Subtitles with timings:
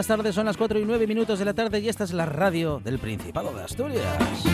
[0.00, 0.34] Buenas tardes.
[0.34, 2.98] Son las 4 y 9 minutos de la tarde y esta es la radio del
[2.98, 4.44] Principado de Asturias.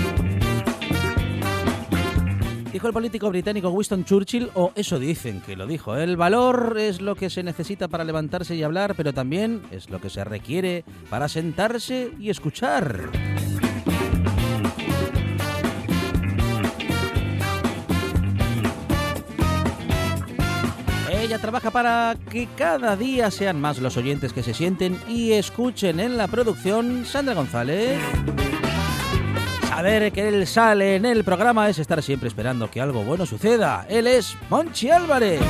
[2.73, 7.01] Dijo el político británico Winston Churchill, o eso dicen que lo dijo, el valor es
[7.01, 10.85] lo que se necesita para levantarse y hablar, pero también es lo que se requiere
[11.11, 13.09] para sentarse y escuchar.
[21.27, 25.99] Ella trabaja para que cada día sean más los oyentes que se sienten y escuchen
[25.99, 27.99] en la producción Sandra González.
[29.69, 33.85] Saber que él sale en el programa es estar siempre esperando que algo bueno suceda.
[33.89, 35.41] Él es Monchi Álvarez.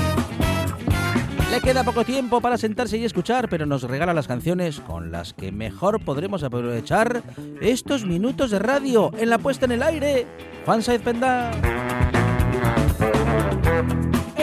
[1.50, 5.34] Le queda poco tiempo para sentarse y escuchar, pero nos regala las canciones con las
[5.34, 7.22] que mejor podremos aprovechar
[7.60, 10.26] estos minutos de radio en la puesta en el aire.
[10.64, 11.50] Juan Penda.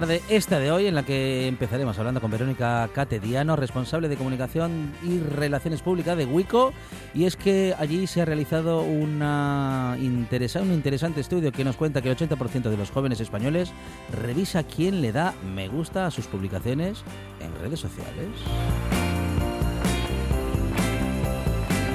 [0.00, 4.92] Tarde, esta de hoy, en la que empezaremos hablando con Verónica Catediano, responsable de comunicación
[5.02, 6.74] y relaciones públicas de WICO.
[7.14, 12.02] Y es que allí se ha realizado una interesa un interesante estudio que nos cuenta
[12.02, 13.72] que el 80% de los jóvenes españoles
[14.12, 17.02] revisa quién le da me gusta a sus publicaciones
[17.40, 19.05] en redes sociales.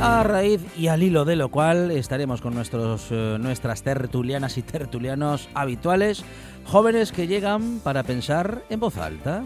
[0.02, 4.64] A raíz y al hilo de lo cual estaremos con nuestros, eh, nuestras tertulianas y
[4.64, 6.26] tertulianos habituales
[6.66, 9.44] Jóvenes que llegan para pensar en voz alta.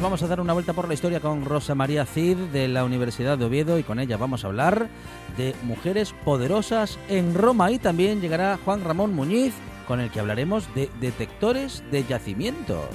[0.00, 3.36] Vamos a dar una vuelta por la historia con Rosa María Cid de la Universidad
[3.36, 4.88] de Oviedo y con ella vamos a hablar
[5.36, 9.54] de mujeres poderosas en Roma y también llegará Juan Ramón Muñiz
[9.86, 12.86] con el que hablaremos de detectores de yacimientos.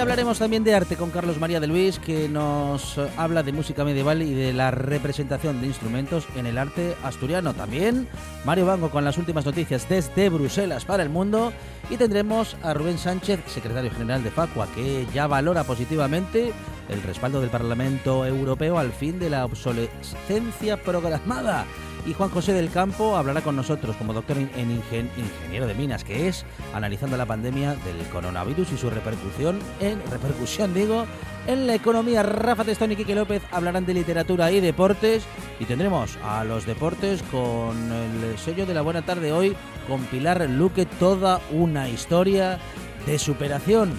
[0.00, 4.22] Hablaremos también de arte con Carlos María de Luis, que nos habla de música medieval
[4.22, 7.52] y de la representación de instrumentos en el arte asturiano.
[7.54, 8.06] También
[8.44, 11.52] Mario Bango con las últimas noticias desde Bruselas para el mundo.
[11.90, 16.52] Y tendremos a Rubén Sánchez, secretario general de Facua, que ya valora positivamente
[16.88, 21.64] el respaldo del Parlamento Europeo al fin de la obsolescencia programada
[22.08, 26.26] y Juan José del Campo hablará con nosotros como doctor en ingeniero de minas que
[26.26, 31.04] es, analizando la pandemia del coronavirus y su repercusión en repercusión digo
[31.46, 32.22] en la economía.
[32.22, 35.24] Rafa Testón y Quique López hablarán de literatura y deportes
[35.60, 39.54] y tendremos a los deportes con el sello de la buena tarde hoy
[39.86, 42.58] con Pilar Luque toda una historia
[43.04, 43.92] de superación.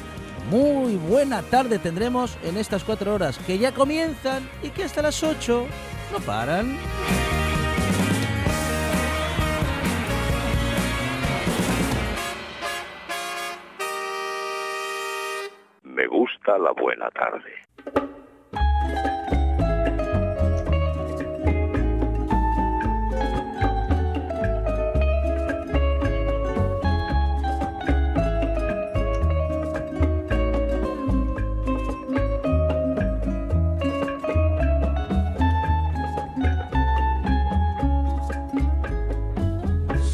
[0.49, 5.21] Muy buena tarde tendremos en estas cuatro horas que ya comienzan y que hasta las
[5.21, 5.67] ocho
[6.11, 6.75] no paran.
[16.57, 17.51] La buena tarde.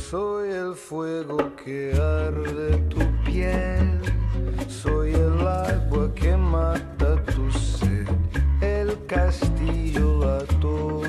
[0.09, 3.84] Soy el fuego que arde tu piel,
[6.13, 8.07] que mata tu sed,
[8.61, 11.04] el castillo, la torre,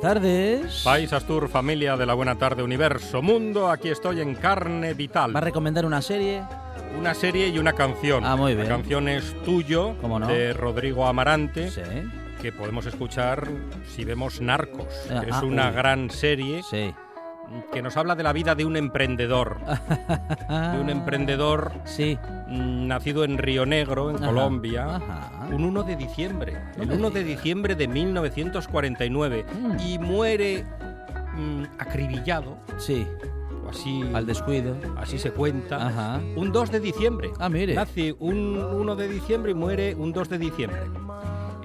[0.00, 0.82] buenas tardes.
[0.84, 5.34] País Astur, familia de la Buena Tarde Universo Mundo, aquí estoy en Carne Vital.
[5.34, 6.42] ¿Va a recomendar una serie?
[6.98, 8.24] Una serie y una canción.
[8.24, 8.68] Ah, muy bien.
[8.68, 9.94] La canción es Tuyo,
[10.26, 11.82] de Rodrigo Amarante, Sí.
[12.40, 13.48] que podemos escuchar
[13.88, 14.86] si vemos Narcos.
[15.10, 15.74] Ah, que es ah, una uy.
[15.74, 16.94] gran serie Sí.
[17.72, 19.58] Que nos habla de la vida de un emprendedor.
[20.48, 22.18] De un emprendedor Sí.
[22.48, 25.48] mm, nacido en Río Negro, en Ajá, Colombia, ajá.
[25.52, 26.56] un 1 de diciembre.
[26.78, 29.44] El me 1 de diciembre de 1949.
[29.60, 29.76] Mm.
[29.80, 30.64] Y muere
[31.36, 33.06] mm, acribillado, Sí,
[33.68, 34.76] así, al descuido.
[34.96, 35.86] así se cuenta.
[35.88, 36.20] Ajá.
[36.36, 37.30] Un 2 de diciembre.
[37.38, 37.74] Ah, mire.
[37.74, 40.80] Nace un 1 de diciembre y muere un 2 de diciembre.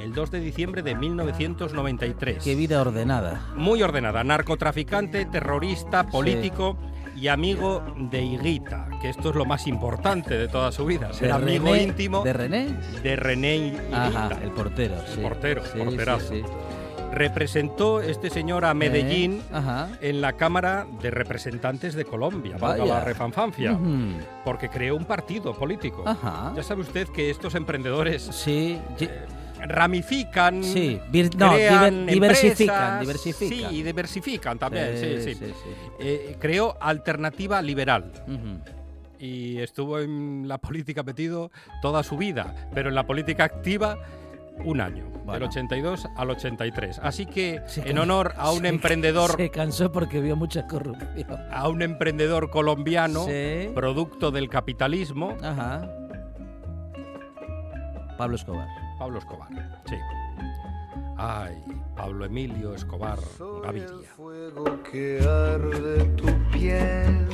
[0.06, 2.44] El 2 de diciembre de 1993.
[2.44, 3.42] Qué vida ordenada.
[3.56, 4.24] Muy ordenada.
[4.24, 6.78] Narcotraficante, terrorista, político
[7.16, 11.12] y amigo de Higuita, que esto es lo más importante de toda su vida.
[11.12, 12.68] Ser amigo René- íntimo ¿De René?
[13.02, 14.06] de René Higuita.
[14.06, 14.94] Ajá, el portero.
[15.12, 15.20] sí.
[15.22, 16.34] portero, Sí, porterazo.
[16.36, 16.44] sí.
[17.12, 19.90] Representó este señor a Medellín Eh, Ajá.
[20.02, 22.86] en la Cámara de Representantes de Colombia, Vaya.
[22.86, 23.76] la refanfancia,
[24.44, 26.04] porque creó un partido político.
[26.06, 26.54] Ajá.
[26.56, 28.78] Ya sabe usted que estos emprendedores Sí.
[29.68, 31.00] Ramifican, Sí,
[31.38, 33.70] no, crean diver- diversifican, empresas, diversifican.
[33.72, 35.40] Sí, y diversifican también, sí, sí.
[36.00, 38.12] Eh, creó Alternativa Liberal
[39.20, 41.52] y estuvo en la política metido
[41.82, 43.98] toda su vida, pero en la política activa
[44.64, 45.34] un año, Bueno.
[45.34, 47.00] del 82 al 83.
[47.04, 51.28] Así que Se en honor a un se- emprendedor Se cansó porque vio mucha corrupción.
[51.52, 53.70] a un emprendedor colombiano, Sí.
[53.74, 55.90] producto del capitalismo, Ajá.
[58.18, 58.68] Pablo Escobar.
[58.98, 59.50] Pablo Escobar.
[59.88, 59.96] Sí.
[61.18, 61.64] Ay,
[61.96, 64.10] Pablo Emilio Escobar Soy el Gaviria.
[64.16, 67.28] fuego que arde tu piel,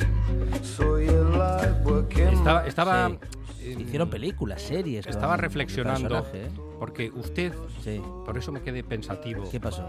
[0.62, 3.18] soy el agua que Estaba, estaba, Sí.
[3.62, 5.06] eh, Hicieron películas, series.
[5.06, 6.48] estaba reflexionando ¿eh?
[6.78, 7.52] porque usted,
[7.82, 8.00] Sí.
[8.24, 9.84] por eso me quedé pensativo, ¿Qué pasó?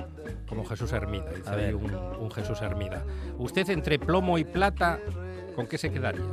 [0.50, 3.04] como Jesús Hermida, dice ahí un, un Jesús Hermida.
[3.38, 5.00] Usted entre plomo y plata,
[5.56, 6.24] ¿con qué se quedaría?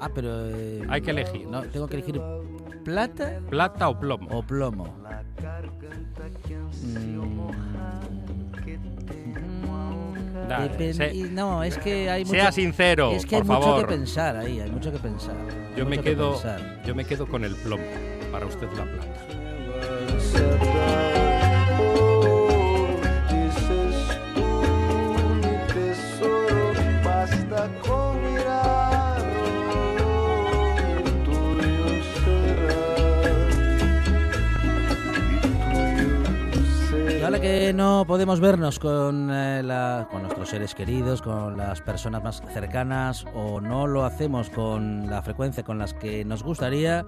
[0.00, 0.48] Ah, pero.
[0.50, 1.46] eh, Hay que elegir.
[1.48, 2.20] No, tengo que elegir
[2.84, 4.28] plata ¿Plata o plomo?
[4.38, 4.94] o plomo.
[10.48, 13.56] Dale, Depen- sé- y no, es que hay mucho, sea sincero, es que hay por
[13.56, 13.86] mucho favor.
[13.86, 15.34] que pensar ahí, hay mucho que pensar.
[15.76, 16.82] Yo me que quedo, pensar.
[16.84, 17.82] yo me quedo con el plomo.
[18.30, 19.14] Para usted la plata.
[23.30, 24.44] dices tú,
[25.36, 26.72] mi tesoro,
[27.04, 28.03] basta con
[37.24, 39.62] ahora que no podemos vernos con, eh,
[40.10, 45.22] con nuestros seres queridos, con las personas más cercanas o no lo hacemos con la
[45.22, 47.06] frecuencia con las que nos gustaría,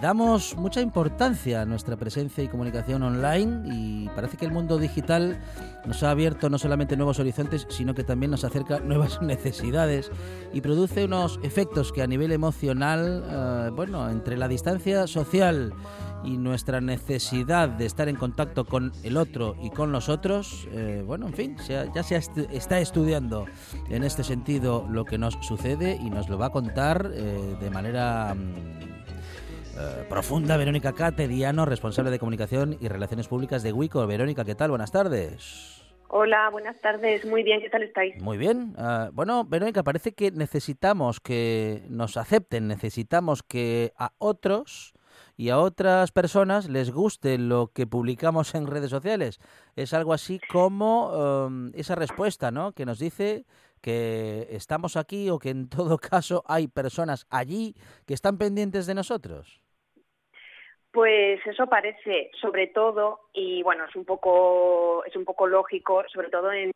[0.00, 5.38] damos mucha importancia a nuestra presencia y comunicación online y parece que el mundo digital
[5.86, 10.10] nos ha abierto no solamente nuevos horizontes, sino que también nos acerca nuevas necesidades
[10.52, 15.72] y produce unos efectos que a nivel emocional, eh, bueno, entre la distancia social
[16.24, 21.04] y nuestra necesidad de estar en contacto con el otro y con los otros, eh,
[21.06, 23.46] bueno, en fin, ya se está estudiando
[23.88, 27.70] en este sentido lo que nos sucede y nos lo va a contar eh, de
[27.70, 29.15] manera mm,
[29.78, 34.06] eh, profunda Verónica Catediano, responsable de comunicación y relaciones públicas de Wico.
[34.06, 34.70] Verónica, ¿qué tal?
[34.70, 35.82] Buenas tardes.
[36.08, 37.24] Hola, buenas tardes.
[37.26, 38.20] Muy bien, ¿qué tal estáis?
[38.22, 38.74] Muy bien.
[38.78, 44.94] Ah, bueno, Verónica, parece que necesitamos que nos acepten, necesitamos que a otros
[45.36, 49.38] y a otras personas les guste lo que publicamos en redes sociales.
[49.74, 52.72] Es algo así como em, esa respuesta, ¿no?
[52.72, 53.44] Que nos dice
[53.80, 57.74] que estamos aquí o que en todo caso hay personas allí
[58.06, 59.60] que están pendientes de nosotros.
[60.96, 66.30] Pues eso parece, sobre todo, y bueno, es un poco, es un poco lógico, sobre
[66.30, 66.72] todo en-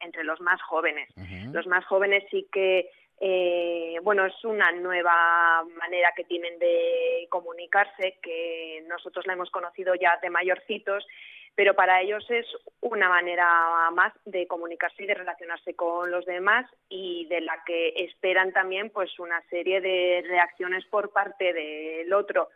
[0.00, 1.10] entre los más jóvenes.
[1.52, 2.88] Los más jóvenes sí que,
[3.20, 9.94] eh, bueno, es una nueva manera que tienen de comunicarse, que nosotros la hemos conocido
[9.96, 11.06] ya de mayorcitos,
[11.54, 12.46] pero para ellos es
[12.80, 17.88] una manera más de comunicarse y de relacionarse con los demás y de la que
[17.96, 22.48] esperan también pues una serie de reacciones por parte del otro.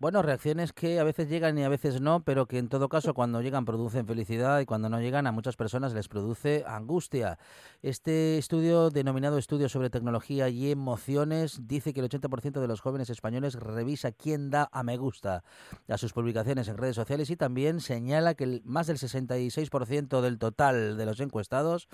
[0.00, 3.14] Bueno, reacciones que a veces llegan y a veces no, pero que en todo caso
[3.14, 7.38] cuando llegan producen felicidad y cuando no llegan a muchas personas les produce angustia.
[7.80, 13.08] Este estudio denominado Estudio sobre Tecnología y Emociones dice que el 80% de los jóvenes
[13.08, 15.44] españoles revisa quién da a me gusta
[15.88, 20.96] a sus publicaciones en redes sociales y también señala que más del 66% del total
[20.96, 21.86] de los encuestados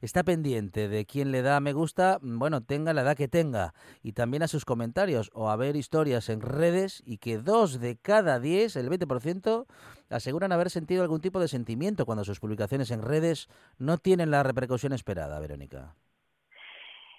[0.00, 3.74] está pendiente de quién le da me gusta, mm, bueno, tenga la edad que tenga,
[4.02, 7.96] y también a sus comentarios o a ver historias en redes y que dos de
[8.00, 9.66] cada diez, el 20%,
[10.10, 13.48] aseguran haber sentido algún tipo de sentimiento cuando sus publicaciones en redes
[13.78, 15.94] no tienen la repercusión esperada, Verónica.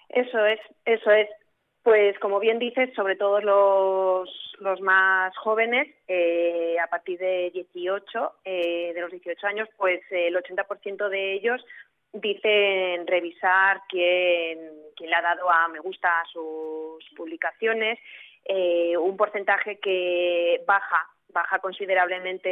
[0.08, 1.28] Eso es, eso es.
[1.82, 4.28] Pues como bien dices, sobre todo los,
[4.58, 10.26] los más jóvenes, eh, a partir de 18, eh, de los 18 años, pues eh,
[10.26, 11.64] el 80% de ellos
[12.20, 14.58] dicen revisar quién,
[14.96, 17.98] quién le ha dado a me gusta a sus publicaciones,
[18.44, 22.48] eh, un porcentaje que baja baja considerablemente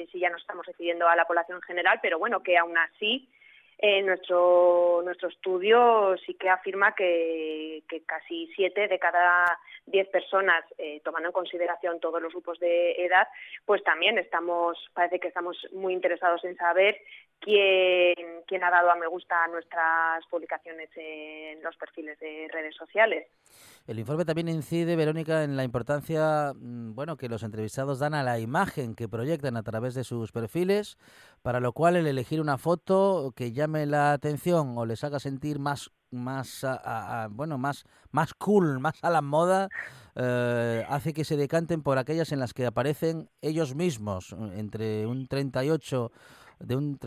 [0.00, 2.78] eh, si ya nos estamos refiriendo a la población en general, pero bueno, que aún
[2.78, 3.28] así
[3.76, 10.64] eh, nuestro, nuestro estudio sí que afirma que, casi siete de cada diez personas,
[11.04, 13.28] tomando en consideración todos los grupos de edad,
[13.66, 16.98] pues también estamos, parece que estamos muy interesados en saber
[17.40, 18.14] quién,
[18.46, 23.26] quién ha dado a me gusta a nuestras publicaciones en los perfiles de redes sociales.
[23.86, 28.24] El informe también incide, Verónica, en la importancia, mm, bueno, que los entrevistados dan a
[28.24, 30.98] la imagen que proyectan a través de sus perfiles,
[31.42, 35.60] para lo cual el elegir una foto que llame la atención o les haga sentir
[35.60, 36.66] más, más,
[37.30, 39.68] bueno, más, más cool, más a la moda,
[40.16, 45.28] eh, hace que se decanten por aquellas en las que aparecen ellos mismos, entre un
[45.28, 46.10] 38
[46.58, 46.98] de un,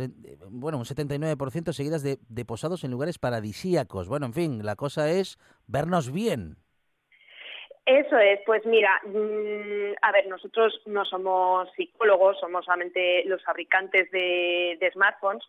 [0.50, 4.08] bueno, un 79% seguidas de, de posados en lugares paradisíacos.
[4.08, 5.38] Bueno, en fin, la cosa es
[5.68, 6.58] vernos bien.
[7.90, 14.12] Eso es, pues mira, mm, a ver, nosotros no somos psicólogos, somos solamente los fabricantes
[14.12, 15.44] de, de smartphones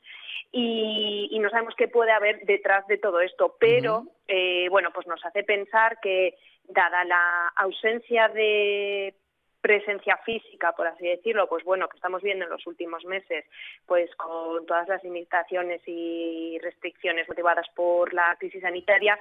[0.50, 5.07] y, y no sabemos qué puede haber detrás de todo esto, pero eh, bueno, pues
[5.07, 9.14] nos hace pensar que dada la ausencia de
[9.61, 13.45] presencia física, por así decirlo, pues bueno, que estamos viendo en los últimos meses,
[13.87, 19.19] pues con todas las limitaciones y restricciones motivadas por la crisis sanitaria,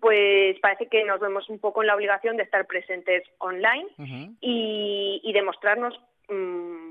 [0.00, 3.86] pues parece que nos vemos un poco en la obligación de estar presentes online
[4.40, 5.98] y, y demostrarnos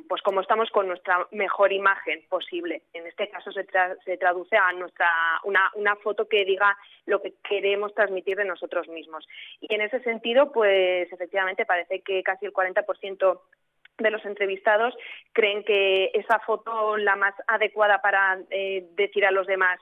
[0.07, 2.81] pues cómo estamos con nuestra mejor imagen posible.
[2.93, 5.09] En este caso se, tra- se traduce a nuestra
[5.43, 9.25] una, foto que diga lo que queremos transmitir de nosotros mismos.
[9.61, 13.39] Y en ese sentido, pues efectivamente parece que casi el 40%
[13.99, 14.95] de los entrevistados
[15.33, 19.79] creen que esa foto la más adecuada para eh, decir a los demás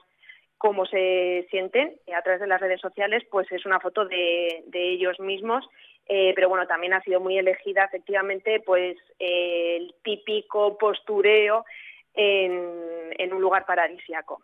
[0.56, 5.20] cómo se sienten a través de las redes sociales, pues es una foto de ellos
[5.20, 5.64] mismos,
[6.08, 11.66] eh, pero bueno, también ha sido muy elegida efectivamente pues eh, el típico postureo
[12.14, 14.40] en, un lugar paradisiaco.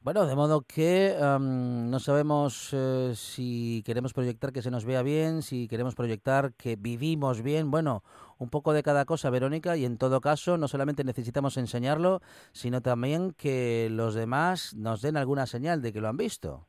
[0.00, 5.02] Bueno, de modo que am, no sabemos eh, si queremos proyectar que se nos vea
[5.02, 7.70] bien, si queremos proyectar que vivimos bien.
[7.70, 8.02] Bueno,
[8.38, 12.20] un poco de cada cosa, Verónica, y en todo caso no solamente necesitamos enseñarlo,
[12.52, 16.66] sino también que los demás nos den alguna señal de que lo han visto.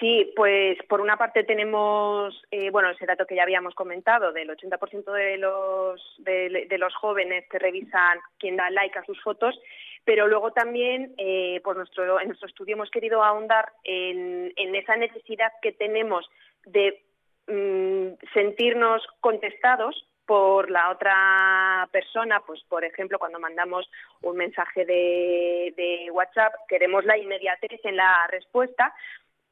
[0.00, 4.48] Sí, pues por una parte tenemos, eh, bueno, ese dato que ya habíamos comentado, del
[4.50, 9.58] 80% de los, de, los jóvenes que revisan quién da like a sus fotos,
[10.04, 14.96] pero luego también eh, por nuestro, en nuestro estudio hemos querido ahondar en, en esa
[14.96, 16.28] necesidad que tenemos
[16.64, 17.02] de
[17.46, 23.88] mm, sentirnos contestados por la otra persona, pues por ejemplo cuando mandamos
[24.22, 28.92] un mensaje de, de WhatsApp queremos la inmediatez en la respuesta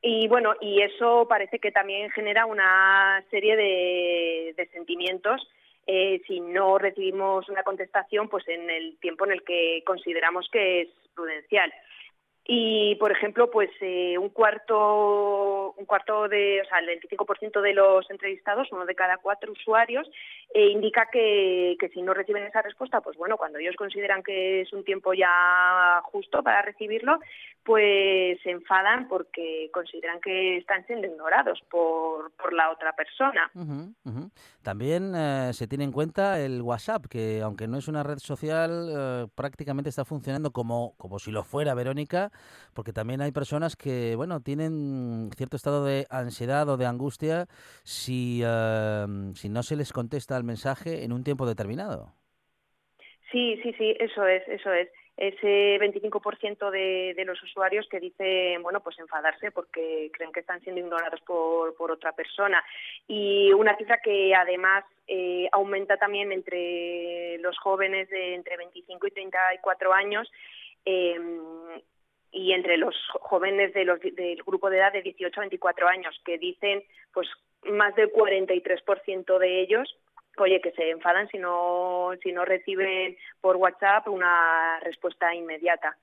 [0.07, 5.41] y bueno, y eso parece que también genera una serie de, sentimientos
[5.87, 10.83] eh, si no recibimos una contestación pues en el tiempo en el que consideramos que
[10.83, 11.73] es prudencial.
[12.47, 17.73] Y, por ejemplo, pues eh, un cuarto, un cuarto de, o sea, el 25% de
[17.73, 20.07] los entrevistados, uno de cada cuatro usuarios,
[20.53, 24.61] eh, indica que, que si no reciben esa respuesta, pues bueno, cuando ellos consideran que
[24.61, 27.19] es un tiempo ya justo para recibirlo,
[27.65, 33.51] pues se enfadan porque consideran que están siendo ignorados por, por la otra persona.
[34.63, 38.89] También eh, se tiene en cuenta el WhatsApp, que aunque no es una red social,
[38.91, 42.31] eh, prácticamente está funcionando como, como si lo fuera, Verónica,
[42.75, 47.47] porque también hay personas que, bueno, tienen cierto estado de ansiedad o de angustia
[47.85, 52.15] si, eh, si no se les contesta el mensaje en un tiempo determinado.
[53.35, 54.89] Sí, sí, sí, eso es, eso es.
[55.17, 60.61] Ese 25% de, de los usuarios que dicen, bueno, pues enfadarse porque creen que están
[60.61, 62.63] siendo ignorados por, por otra persona.
[63.07, 69.11] Y una cifra que además eh, aumenta también entre los jóvenes de entre 25 y
[69.13, 70.31] 34 años.
[70.85, 71.19] Eh,
[72.35, 73.89] y entre los jóvenes del
[74.45, 77.29] grupo de edad de 18 a 24 años, que dicen, pues
[77.63, 79.97] más del 43% de ellos
[80.39, 85.97] oye, que se enfadan si no, si no reciben por WhatsApp una respuesta inmediata.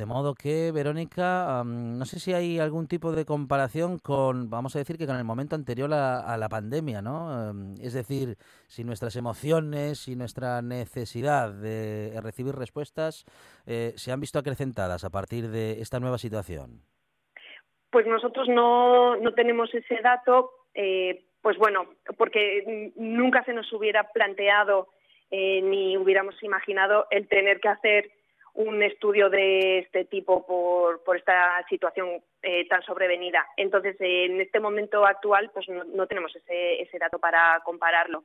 [0.00, 4.78] De modo que, Verónica, no sé si hay algún tipo de comparación con, vamos a
[4.78, 7.30] decir que con el momento anterior a, la pandemia, ¿no?
[7.30, 13.26] Am, es decir, si nuestras emociones y nuestra necesidad de recibir respuestas
[13.66, 16.80] eh, se han visto acrecentadas a partir de esta nueva situación.
[17.90, 21.84] Pues nosotros no, no tenemos ese dato, eh, pues bueno,
[22.16, 24.88] porque nunca se nos hubiera planteado
[25.30, 28.10] eh, ni hubiéramos imaginado el tener que hacer
[28.54, 33.46] un estudio de este tipo por, por esta situación eh, tan sobrevenida.
[33.56, 38.24] Entonces, en este momento actual, pues no, no tenemos ese, ese dato para compararlo.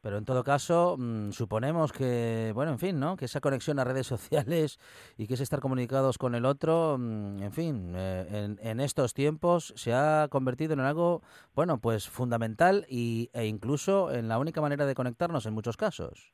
[0.00, 3.16] Pero en todo caso, mm, suponemos que, bueno, en fin, ¿no?
[3.16, 4.78] Que esa conexión a redes sociales
[5.16, 9.14] y que es estar comunicados con el otro, mm, en fin, eh, en, en estos
[9.14, 11.22] tiempos se ha convertido en algo,
[11.54, 16.32] bueno, pues fundamental y, e incluso en la única manera de conectarnos en muchos casos.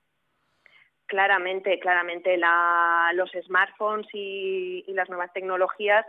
[1.14, 6.04] Claramente, claramente la, los smartphones y, las nuevas tecnologías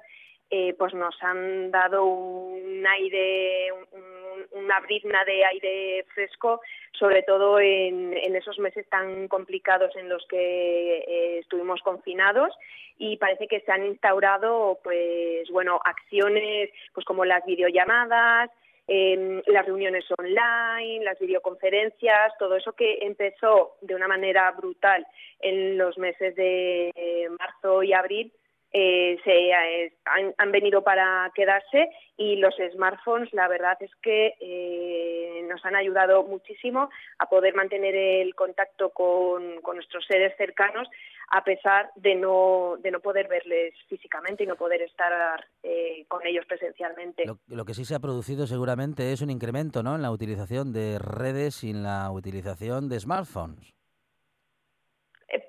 [0.49, 6.59] eh, pues nos han dado un aire, un, una brizna de aire fresco,
[6.93, 12.51] sobre todo en, en esos meses tan complicados en los que eh, estuvimos confinados.
[12.97, 18.49] Y parece que se han instaurado pues bueno acciones pues como las videollamadas
[18.87, 25.05] eh, las reuniones online, las videoconferencias, todo eso que empezó de una manera brutal
[25.39, 28.31] en los meses de marzo y abril,
[28.77, 35.45] eh, se han, han, venido para quedarse y los smartphones la verdad es que eh,
[35.47, 40.89] nos han ayudado muchísimo a poder mantener el contacto con, con nuestros seres cercanos
[41.29, 46.25] a pesar de no, de no poder verles físicamente y no poder estar eh, con
[46.25, 47.25] ellos presencialmente.
[47.25, 49.95] Lo, lo, que sí se ha producido seguramente es un incremento ¿no?
[49.95, 53.73] en la utilización de redes y en la utilización de smartphones.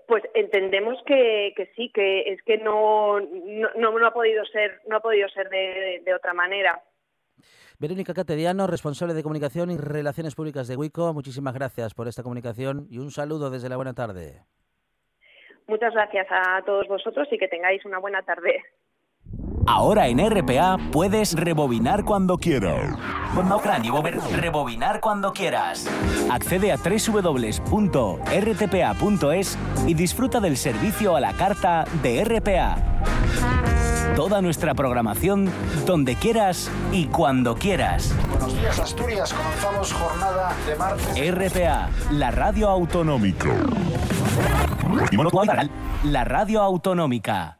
[0.08, 4.96] Pues entendemos que, que, sí, que es que no, no, no, ha podido ser, no
[4.96, 6.82] ha podido ser de, de otra manera.
[7.78, 12.86] Verónica Catediano, responsable de comunicación y relaciones públicas de WICO, muchísimas gracias por esta comunicación
[12.88, 14.44] y un saludo desde la buena tarde.
[15.68, 18.62] Muchas gracias a todos vosotros y que tengáis una buena tarde.
[19.66, 22.96] Ahora en RPA puedes rebobinar cuando quieras.
[24.40, 25.88] Rebobinar cuando quieras.
[26.30, 27.58] Accede a www.rtpa.es
[29.88, 33.75] y disfruta del servicio a la carta de RPA.
[34.14, 35.50] Toda nuestra programación,
[35.86, 38.14] donde quieras y cuando quieras.
[38.30, 39.32] Buenos días, Asturias.
[39.32, 41.34] Comenzamos jornada de martes.
[41.34, 43.50] RPA, la radio autonómica.
[46.04, 47.58] La radio autonómica.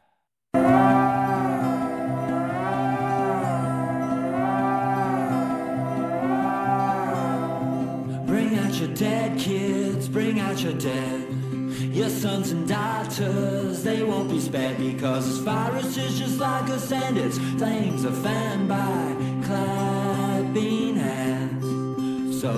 [8.25, 11.36] Bring out your dead kids, bring out your dead.
[11.97, 16.91] Your sons and daughters, they won't be spared because this virus is just like us
[16.91, 22.39] and its flames are fanned by clapping hands.
[22.39, 22.53] So,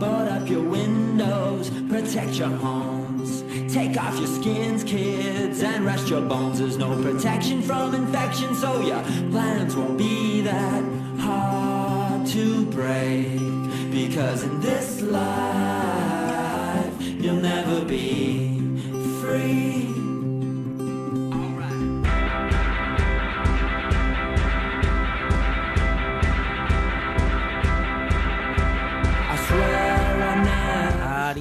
[0.00, 3.44] board up your windows, protect your homes.
[3.72, 6.58] Take off your skins, kids, and rest your bones.
[6.58, 10.84] There's no protection from infection, so your plans won't be that
[11.20, 13.38] hard to break.
[13.92, 18.49] Because in this life, you'll never be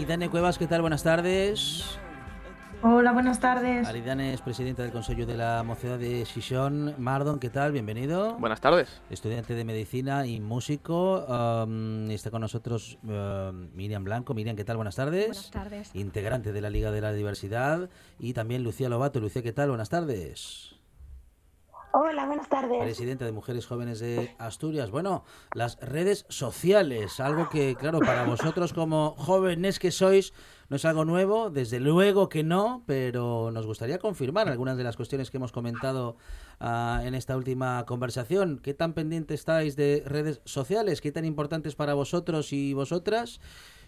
[0.10, 0.82] Aridane Cuevas, ¿qué tal?
[0.82, 2.00] Buenas tardes.
[2.82, 3.88] Hola, buenas tardes.
[3.88, 6.96] Aridane es presidenta del Consejo de la Mocedad de Xixón.
[6.98, 7.74] Mardon, ¿qué tal?
[7.74, 8.36] Bienvenido.
[8.40, 9.04] Buenas tardes.
[9.12, 11.28] Estudiante de Medicina y músico.
[11.28, 14.34] Um, está con nosotros um, Miriam Blanco.
[14.34, 14.78] Miriam, ¿qué tal?
[14.78, 15.28] Buenas tardes.
[15.28, 15.92] Buenas tardes.
[15.94, 17.88] Integrante de la Liga de la Diversidad.
[18.18, 19.20] Y también Lucía Lobato.
[19.20, 19.70] Lucía, ¿qué tal?
[19.70, 20.79] Buenas tardes.
[21.92, 22.80] Hola, buenas tardes.
[22.80, 24.92] Presidenta de Mujeres Jóvenes de Asturias.
[24.92, 25.24] Bueno,
[25.56, 30.32] las redes sociales, algo que, claro, para vosotros como jóvenes que sois,
[30.70, 34.98] no es algo nuevo, desde luego que no, pero nos gustaría confirmar algunas de las
[34.98, 36.16] cuestiones que hemos comentado
[36.60, 38.60] ah, en esta última conversación.
[38.62, 41.02] ¿Qué tan pendiente estáis de redes sociales?
[41.02, 43.42] ¿Qué tan importantes para vosotros y vosotras?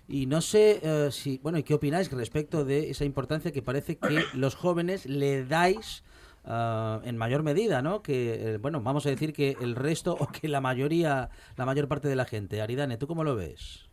[0.08, 4.00] Y no sé eh, si, bueno, ¿y qué opináis respecto de esa importancia que parece
[4.00, 6.04] que los jóvenes le dais
[6.46, 8.02] ah, en mayor medida, ¿no?
[8.02, 11.88] Que, eh, bueno, vamos a decir que el resto o que la mayoría, la mayor
[11.88, 12.62] parte de la gente.
[12.62, 13.90] Aridane, ¿tú cómo lo ves?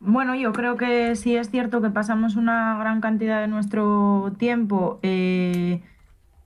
[0.00, 4.98] Bueno, yo creo que sí es cierto que pasamos una gran cantidad de nuestro tiempo
[5.02, 5.82] eh,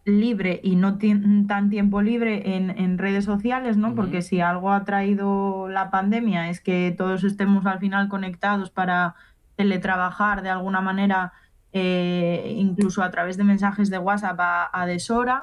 [0.05, 3.95] libre y no tan tiempo libre en, en redes sociales, ¿no?
[3.95, 9.17] Porque si algo ha traído la pandemia es que todos estemos al final conectados para
[9.57, 11.33] teletrabajar de alguna manera,
[11.79, 15.43] eh, incluso a través de mensajes de WhatsApp a, a deshora.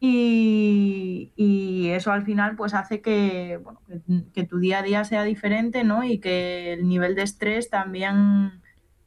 [0.00, 4.00] Y, y eso al final pues hace que, bueno, que,
[4.34, 6.04] que tu día a día sea diferente, ¿no?
[6.04, 8.60] Y que el nivel de estrés también,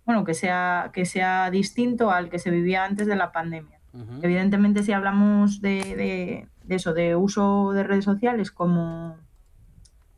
[0.06, 3.78] bueno, que sea, que sea distinto al que se vivía antes de la pandemia.
[4.22, 9.18] Evidentemente, si hablamos de, de- de eso, de uso de redes sociales como,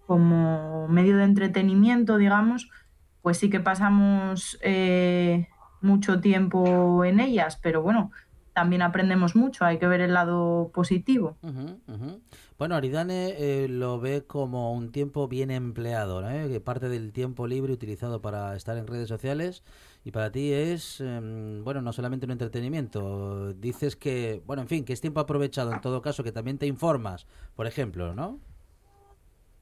[0.05, 2.69] como medio de entretenimiento, digamos,
[3.21, 5.47] pues sí que pasamos eh,
[5.81, 8.11] mucho tiempo en ellas, pero bueno,
[8.53, 11.37] también aprendemos mucho, hay que ver el lado positivo.
[12.57, 16.29] Bueno, Aridane eh, lo ve como un tiempo bien empleado, ¿no?
[16.29, 16.49] ¿Eh?
[16.49, 19.63] que parte del tiempo libre utilizado para estar en redes sociales
[20.03, 24.83] y para ti es, em, bueno, no solamente un entretenimiento, dices que, bueno, en fin,
[24.83, 28.39] que es tiempo aprovechado en todo caso, que también te informas, por ejemplo, ¿no?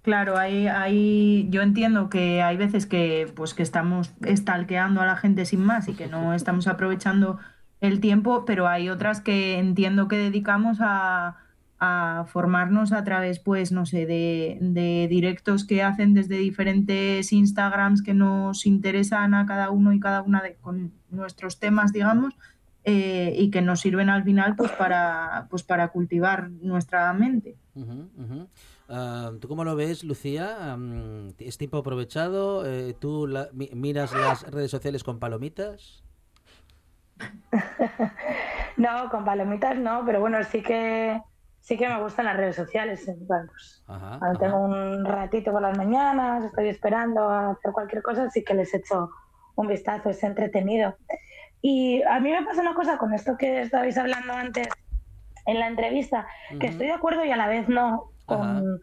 [0.07, 5.17] Claro, hay, hay, yo entiendo que hay veces que, pues, que estamos stalkeando a la
[5.17, 7.39] gente sin más y que no estamos aprovechando
[7.81, 11.35] el tiempo, pero hay otras que entiendo que dedicamos a,
[11.79, 18.01] a formarnos a través, pues, no sé, de, de directos que hacen desde diferentes Instagrams
[18.01, 22.33] que nos interesan a cada uno y cada una de, con nuestros temas, digamos,
[22.85, 27.57] eh, y que nos sirven al final, pues, para, pues, para cultivar nuestra mente.
[27.75, 28.47] Ujú.
[29.41, 30.77] ¿Tú cómo lo ves, Lucía?
[31.39, 32.65] ¿Es tiempo aprovechado?
[32.65, 36.03] Eh, ¿Tú la- mi- miras las redes sociales con palomitas?
[38.77, 41.19] No, con palomitas no, pero bueno, sí que
[41.61, 43.09] sí que me gustan las redes sociales.
[43.27, 48.29] pues, Ajá, cuando tengo un ratito por las mañanas, estoy esperando a hacer cualquier cosa,
[48.29, 49.09] sí que les echo
[49.55, 50.95] un vistazo, es entretenido.
[51.61, 54.67] Y a mí me pasa una cosa con esto que estabais hablando antes
[55.47, 56.27] en la entrevista,
[56.59, 58.79] que estoy de acuerdo y a la vez no con,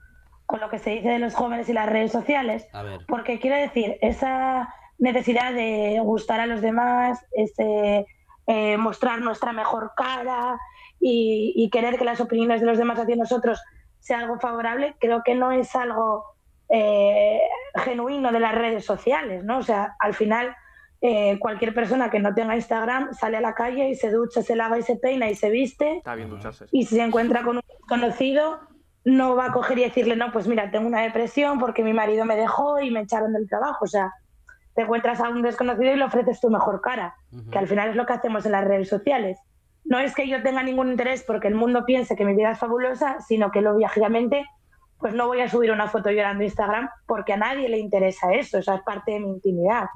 [0.46, 3.00] con lo que se dice de los jóvenes y las redes sociales, A ver.
[3.06, 8.06] porque quiero decir, esa necesidad de gustar a los demás, ese
[8.46, 10.58] eh, mostrar nuestra mejor cara
[11.00, 13.60] y, y querer que las opiniones de los demás hacia nosotros
[14.00, 16.24] sea algo favorable, creo que no es algo
[16.68, 17.40] eh,
[17.76, 19.58] genuino de las redes sociales, ¿no?
[19.58, 20.54] O sea, al final
[21.00, 24.56] eh, cualquier persona que no tenga Instagram sale a la calle y se ducha, se
[24.56, 26.66] lava y se peina y se viste Está bien ducharse.
[26.70, 28.60] y si se encuentra con un desconocido
[29.04, 32.24] no va a coger y decirle, no, pues mira, tengo una depresión porque mi marido
[32.24, 33.84] me dejó y me echaron del trabajo.
[33.84, 34.12] O sea,
[34.74, 37.14] te encuentras a un desconocido y le ofreces tu mejor cara,
[37.50, 39.38] que al final es lo que hacemos en las redes sociales.
[39.84, 42.58] No es que yo tenga ningún interés porque el mundo piense que mi vida es
[42.58, 44.46] fabulosa, sino que lógicamente
[44.98, 48.32] pues no voy a subir una foto llorando a Instagram porque a nadie le interesa
[48.32, 49.86] eso, o sea, es parte de mi intimidad.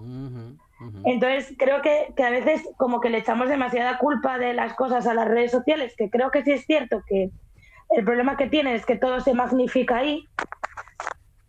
[1.05, 5.07] Entonces, creo que, que a veces como que le echamos demasiada culpa de las cosas
[5.07, 7.31] a las redes sociales, que creo que sí es cierto que
[7.91, 10.27] el problema que tiene es que todo se magnifica ahí,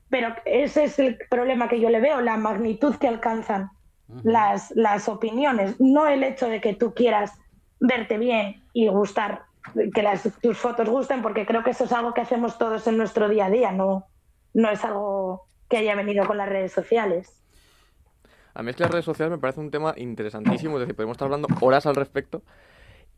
[0.09, 3.69] Pero ese es el problema que yo le veo, la magnitud que alcanzan
[4.23, 7.33] las, las opiniones, no el hecho de que tú quieras
[7.79, 9.43] verte bien y gustar,
[9.93, 12.97] que las, tus fotos gusten, porque creo que eso es algo que hacemos todos en
[12.97, 14.07] nuestro día a día, no,
[14.53, 17.39] no es algo que haya venido con las redes sociales.
[18.55, 21.15] A mí es que las redes sociales me parece un tema interesantísimo, es decir, podemos
[21.15, 22.41] estar hablando horas al respecto.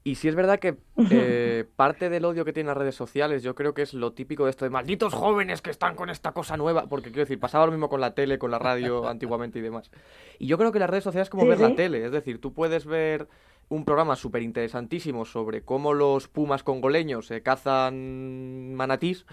[0.04, 0.78] Y sí es verdad que
[1.12, 4.46] eh, parte del odio que tienen las redes sociales, yo creo que es lo típico
[4.46, 7.68] de esto de malditos jóvenes que están con esta cosa nueva, porque quiero decir, pasaba
[7.68, 9.92] lo mismo con la tele, con la radio antiguamente y demás.
[10.40, 12.42] Y yo creo que las redes sociales es como Sí, ver la tele, es decir,
[12.42, 13.28] tú puedes ver
[13.70, 19.26] un programa súper interesantísimo sobre cómo los pumas congoleños se cazan manatís,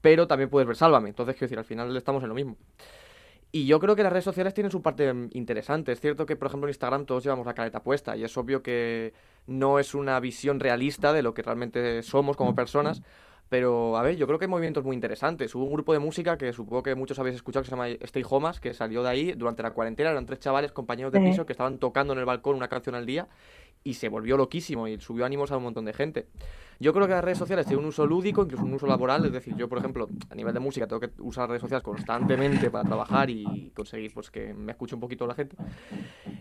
[0.00, 1.08] pero también puedes ver Sálvame.
[1.08, 2.56] Entonces, quiero decir, al final estamos en lo mismo.
[3.56, 5.90] Y yo creo que las redes sociales tienen su parte mm, interesante.
[5.90, 8.62] Es cierto que, por ejemplo, en Instagram todos llevamos la careta puesta y es obvio
[8.62, 9.14] que
[9.46, 13.00] no es una visión realista de lo que realmente somos como personas.
[13.48, 15.54] Pero, a ver, yo creo que hay movimientos muy interesantes.
[15.54, 18.24] Hubo un grupo de música que supongo que muchos habéis escuchado que se llama Stay
[18.28, 20.10] Homas, que salió de ahí durante la cuarentena.
[20.10, 23.06] Eran tres chavales, compañeros de piso, que estaban tocando en el balcón una canción al
[23.06, 23.26] día
[23.86, 26.26] y se volvió loquísimo y subió ánimos a un montón de gente.
[26.80, 29.32] Yo creo que las redes sociales tienen un uso lúdico, incluso un uso laboral, es
[29.32, 32.68] decir, yo por ejemplo, a nivel de música tengo que usar las redes sociales constantemente
[32.68, 35.56] para trabajar y conseguir pues que me escuche un poquito la gente.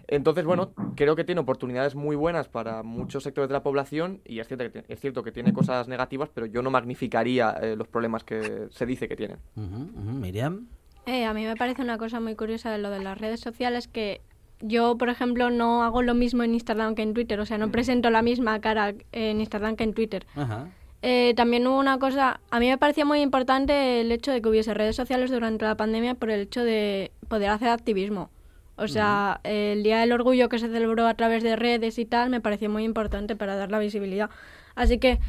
[0.08, 4.39] Entonces, bueno, creo que tiene oportunidades muy buenas para muchos sectores de la población y
[4.39, 7.88] es cierto que, es cierto que tiene cosas negativas, pero yo no magnificaría eh, los
[7.88, 9.38] problemas que se dice que tienen.
[9.55, 10.67] Miriam.
[11.05, 13.88] Eh, a mí me parece una cosa muy curiosa de lo de las redes sociales
[13.88, 14.21] que
[14.62, 17.72] yo, por ejemplo, no hago lo mismo en Instagram que en Twitter, o sea, no
[17.72, 20.26] presento la misma cara en Instagram que en Twitter.
[20.36, 20.68] Ajá.
[21.02, 24.50] Eh, también hubo una cosa, a mí me parecía muy importante el hecho de que
[24.50, 28.30] hubiese redes sociales durante la pandemia por el hecho de poder hacer activismo.
[28.78, 32.30] O sea, el Día del Orgullo que se celebró a través de redes y tal
[32.30, 34.30] me pareció muy importante para dar la visibilidad.
[34.74, 35.20] Así que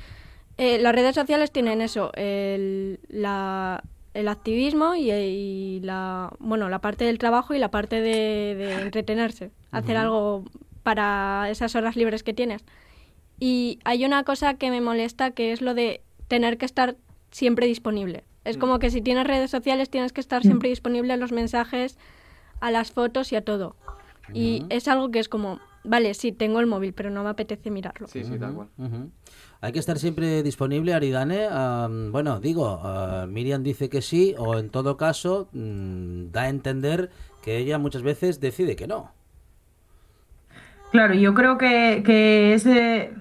[0.57, 3.85] eh, las redes sociales tienen eso, el, la-
[4.17, 8.83] el activismo y, y la, bueno, la parte del trabajo y la parte de, de
[8.83, 10.45] entretenerse, hacer algo
[10.83, 12.65] para esas horas libres que tienes.
[13.39, 16.97] Y hay una cosa que me molesta que es lo de tener que estar
[17.31, 18.25] siempre disponible.
[18.45, 21.99] Es como que si tienes redes sociales tienes que estar siempre disponible a los mensajes,
[22.61, 23.77] a las fotos y a todo.
[24.33, 27.71] Y es algo que es como, vale, sí, tengo el móvil, pero no me apetece
[27.71, 28.07] mirarlo.
[28.07, 28.69] Sí, sí, tal cual.
[29.61, 31.49] Hay que estar siempre disponible, Aridane.
[32.11, 32.81] Bueno, digo,
[33.29, 37.11] Miriam dice que sí, o en todo caso, mm, da a entender
[37.43, 39.13] que ella muchas veces decide que no.
[40.91, 43.13] Claro, yo creo que, ese,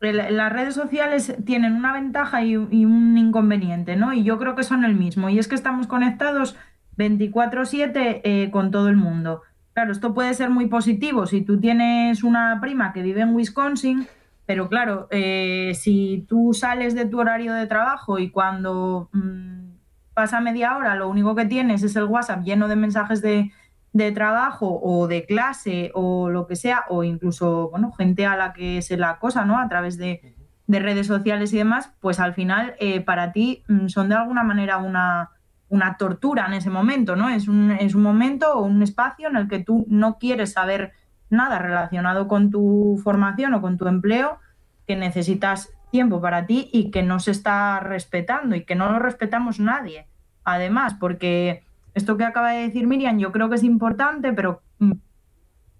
[0.00, 4.12] el- las redes sociales tienen una ventaja y, y un inconveniente, ¿no?
[4.12, 5.28] Y yo creo que son el mismo.
[5.28, 6.56] Y es que estamos conectados
[6.96, 9.42] 24/7 eh, con todo el mundo.
[9.74, 14.08] Claro, esto puede ser muy positivo si tú tienes una prima que vive en Wisconsin,
[14.48, 19.72] pero claro, eh, si tú sales de tu horario de trabajo y cuando mm,
[20.14, 23.52] pasa media hora lo único que tienes es el WhatsApp lleno de mensajes de,
[23.92, 28.54] de trabajo o de clase o lo que sea, o incluso, bueno, gente a la
[28.54, 29.60] que se la acosa, ¿no?
[29.60, 30.34] A través de,
[30.66, 34.44] de redes sociales y demás, pues al final eh, para ti mm, son de alguna
[34.44, 35.28] manera una,
[35.68, 37.28] una tortura en ese momento, ¿no?
[37.28, 40.94] Es un, es un momento o un espacio en el que tú no quieres saber
[41.30, 44.38] nada relacionado con tu formación o con tu empleo,
[44.86, 48.98] que necesitas tiempo para ti y que no se está respetando y que no lo
[48.98, 50.06] respetamos nadie.
[50.44, 51.64] Además, porque
[51.94, 54.92] esto que acaba de decir Miriam yo creo que es importante, pero mm,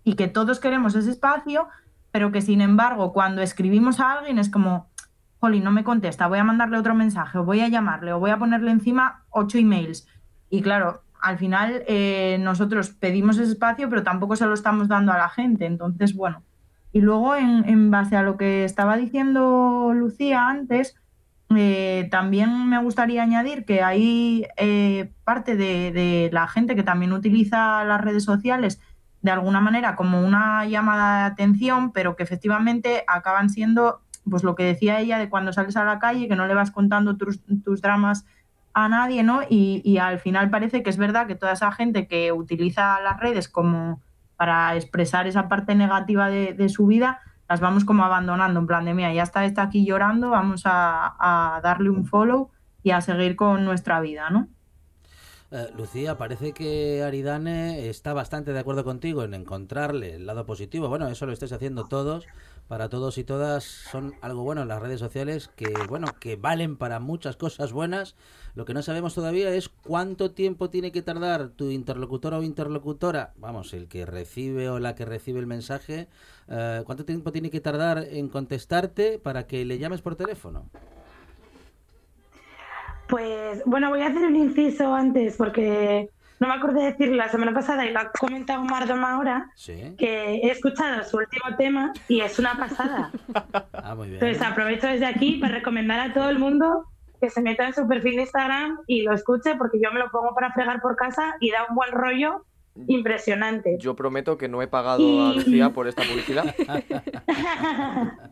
[0.04, 1.68] y que todos queremos ese espacio,
[2.10, 4.88] pero que sin embargo cuando escribimos a alguien es como,
[5.40, 8.30] Joli, no me contesta, voy a mandarle otro mensaje, o voy a llamarle, o voy
[8.30, 10.06] a ponerle encima ocho emails.
[10.50, 15.12] Y claro, al final eh, nosotros pedimos ese espacio, pero tampoco se lo estamos dando
[15.12, 15.66] a la gente.
[15.66, 16.42] Entonces, bueno.
[16.92, 20.96] Y luego, en, base a lo que estaba diciendo Lucía antes,
[21.54, 27.12] eh, también me gustaría añadir que hay eh, parte de, de la gente que también
[27.12, 28.80] utiliza las redes sociales
[29.22, 34.54] de alguna manera como una llamada de atención, pero que efectivamente acaban siendo, pues lo
[34.54, 37.40] que decía ella, de cuando sales a la calle, que no le vas contando tus,
[37.64, 38.24] tus dramas
[38.84, 39.40] a nadie, ¿no?
[39.48, 43.48] Y, al final parece que es verdad que toda esa gente que utiliza las redes
[43.48, 44.00] como
[44.36, 48.94] para expresar esa parte negativa de, su vida, las vamos como abandonando, en plan de,
[48.94, 52.50] mira, ya está, está aquí llorando, vamos a, a darle un follow
[52.82, 54.48] y a seguir con nuestra vida, ¿no?
[55.50, 60.90] Eh, Lucía, parece que Aridane está bastante de acuerdo contigo en encontrarle el lado positivo.
[60.90, 62.26] Bueno, eso lo estáis haciendo todos,
[62.68, 63.64] para todos y todas.
[63.64, 68.14] Son algo bueno las redes sociales que, bueno, que valen para muchas cosas buenas.
[68.54, 73.32] Lo que no sabemos todavía es cuánto tiempo tiene que tardar tu interlocutor o interlocutora,
[73.36, 76.08] vamos, el que recibe o la que recibe el mensaje,
[76.48, 80.68] eh, cuánto tiempo tiene que tardar en contestarte para que le llames por teléfono.
[83.08, 87.28] Pues bueno, voy a hacer un inciso antes porque no me acordé de decirlo la
[87.28, 89.94] semana pasada y lo ha comentado Mardom ahora, Sí.
[89.98, 93.10] que he escuchado su último tema y es una pasada.
[93.72, 94.22] Ah, muy bien.
[94.22, 96.84] Entonces aprovecho desde aquí para recomendar a todo el mundo
[97.20, 100.10] que se meta en su perfil de Instagram y lo escuche porque yo me lo
[100.10, 102.44] pongo para fregar por casa y da un buen rollo
[102.86, 103.76] impresionante.
[103.80, 106.54] Yo prometo que no he pagado Y- a Lucía por esta publicidad.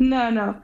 [0.00, 0.62] No, no.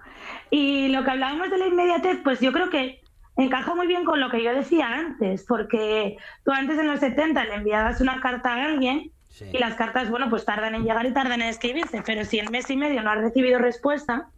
[0.50, 3.00] Y lo que hablábamos de la inmediatez, pues yo creo que
[3.36, 7.44] encaja muy bien con lo que yo decía antes, porque tú antes en los 70
[7.44, 9.12] le enviabas una carta a alguien
[9.52, 12.50] y las cartas, bueno, pues tardan en llegar y tardan en escribirse, pero si en
[12.50, 14.30] mes y medio no has recibido respuesta,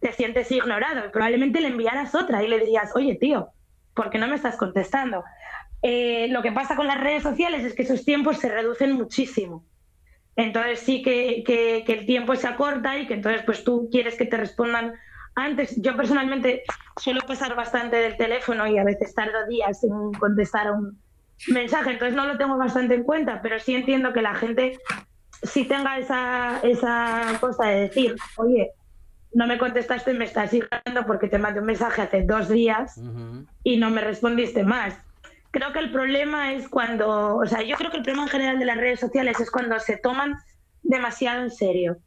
[0.00, 3.48] te sientes ignorado y probablemente le enviaras otra y le dirías, oye, tío,
[3.94, 5.24] ¿por qué no me estás contestando?
[5.82, 9.64] Eh, lo que pasa con las redes sociales es que esos tiempos se reducen muchísimo.
[10.36, 14.16] Entonces sí que, que- que el tiempo se acorta y que entonces pues tú quieres
[14.16, 14.94] que te respondan
[15.36, 15.80] antes.
[15.80, 16.64] Yo personalmente
[17.00, 20.98] suelo pasar bastante del teléfono y a veces tardo días en contestar a un
[21.48, 24.78] mensaje, entonces no lo tengo bastante en cuenta, pero sí entiendo que la gente
[25.42, 28.72] sí tenga esa, esa cosa de decir, oye,
[29.34, 32.98] no me contestaste, me estás ignorando porque te mandé un mensaje hace dos días
[33.62, 34.94] y no me respondiste más.
[35.50, 38.58] Creo que el problema es cuando, o sea, yo creo que el problema en general
[38.58, 40.36] de las redes sociales es cuando se toman
[40.82, 41.98] demasiado en serio,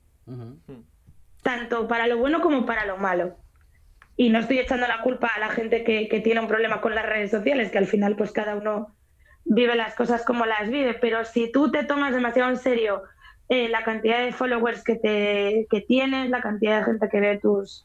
[1.44, 3.38] tanto para lo bueno como para lo malo.
[4.16, 6.94] Y no estoy echando la culpa a la gente que, que tiene un problema con
[6.94, 8.96] las redes sociales, que al final pues cada uno
[9.46, 13.04] vive las cosas como las vive, pero si tú te tomas demasiado en serio
[13.50, 17.40] eh, la cantidad de followers que, te, que tienes, la cantidad de gente que ve
[17.40, 17.84] tus,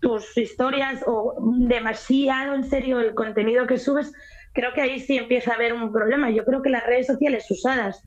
[0.00, 4.12] tus historias o demasiado en serio el contenido que subes,
[4.54, 6.30] creo que ahí sí empieza a haber un problema.
[6.30, 8.02] Yo creo que las redes sociales usadas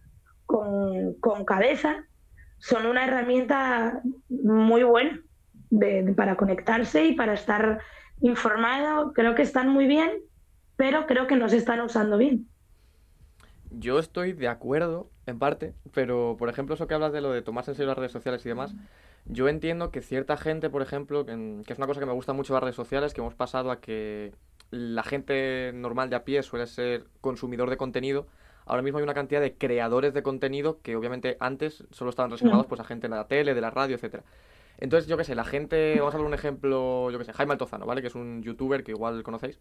[0.48, 2.06] con, con cabeza
[2.58, 5.22] son una herramienta muy buena
[6.16, 7.80] para conectarse y para estar
[8.22, 9.14] informado.
[9.14, 10.12] Creo que están muy bien,
[10.76, 12.48] pero creo que no se están usando bien.
[13.72, 17.42] Yo estoy de acuerdo, en parte, pero por ejemplo, eso que hablas de lo de
[17.42, 18.74] tomarse en serio las redes sociales y demás,
[19.26, 22.54] yo entiendo que cierta gente, por ejemplo, que, es una cosa que me gusta mucho
[22.54, 24.34] las redes sociales, que hemos pasado a que
[24.70, 28.28] la gente normal de a pie suele ser consumidor de contenido.
[28.66, 32.66] Ahora mismo hay una cantidad de creadores de contenido que obviamente antes solo estaban reservados
[32.66, 32.70] Mm.
[32.70, 34.24] pues a gente de la tele, de la radio, etcétera.
[34.78, 37.54] Entonces, yo qué sé, la gente, vamos a ver un ejemplo, yo qué sé, Jaime
[37.54, 38.02] Altozano, ¿vale?
[38.02, 39.58] Que es un youtuber que igual conocéis.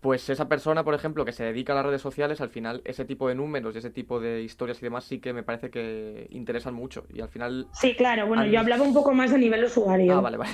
[0.00, 3.04] Pues esa persona, por ejemplo, que se dedica a las redes sociales, al final ese
[3.04, 6.26] tipo de números y ese tipo de historias y demás sí que me parece que
[6.30, 7.04] interesan mucho.
[7.12, 7.66] Y al final...
[7.72, 8.26] Sí, claro.
[8.26, 10.16] Bueno, al- yo hablaba un poco más a nivel usuario.
[10.16, 10.52] Ah, vale, vale.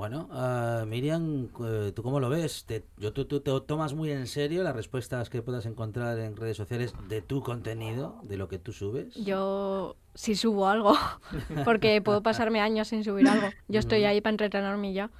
[0.00, 2.64] Bueno, ah, Miriam, eh, ¿tú cómo lo ves?
[2.64, 6.36] Te, yo, tú, tú te tomas muy en serio las respuestas que puedas encontrar en
[6.36, 9.14] redes sociales de tu contenido, de lo que tú subes.
[9.14, 10.94] Yo sí subo algo,
[11.66, 13.50] porque puedo pasarme años sin subir algo.
[13.68, 15.10] Yo estoy ahí para entretenerme ya.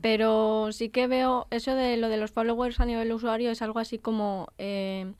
[0.00, 3.78] Pero sí que veo eso de lo de los followers a nivel usuario es algo
[3.78, 4.48] así como...
[4.56, 5.12] eh,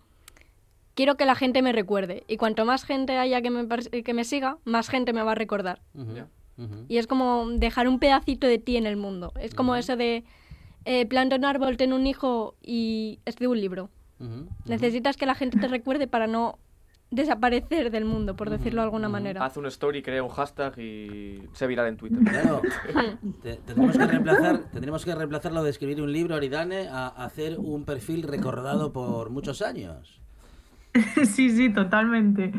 [0.95, 2.25] quiero que la gente me recuerde.
[2.27, 3.69] Y cuanto más gente haya que me,
[4.03, 5.83] que me siga, más gente me va a recordar.
[6.89, 9.33] Y es como dejar un pedacito de ti en el mundo.
[9.41, 10.25] Es como eso de
[10.85, 13.91] eh, planta un árbol, ten un hijo y escribe un libro.
[14.67, 16.59] Necesitas que la gente te recuerde para no
[17.11, 19.45] desaparecer del mundo, por decirlo de alguna manera.
[19.45, 22.21] Haz un story, crea un hashtag y se viral en Twitter.
[22.23, 22.63] Claro.
[23.43, 27.59] Te- tendremos, que reemplazar, tendremos que reemplazar lo de escribir un libro, Aridane, a hacer
[27.59, 30.21] un perfil recordado por muchos años.
[31.25, 32.53] sí, sí, totalmente.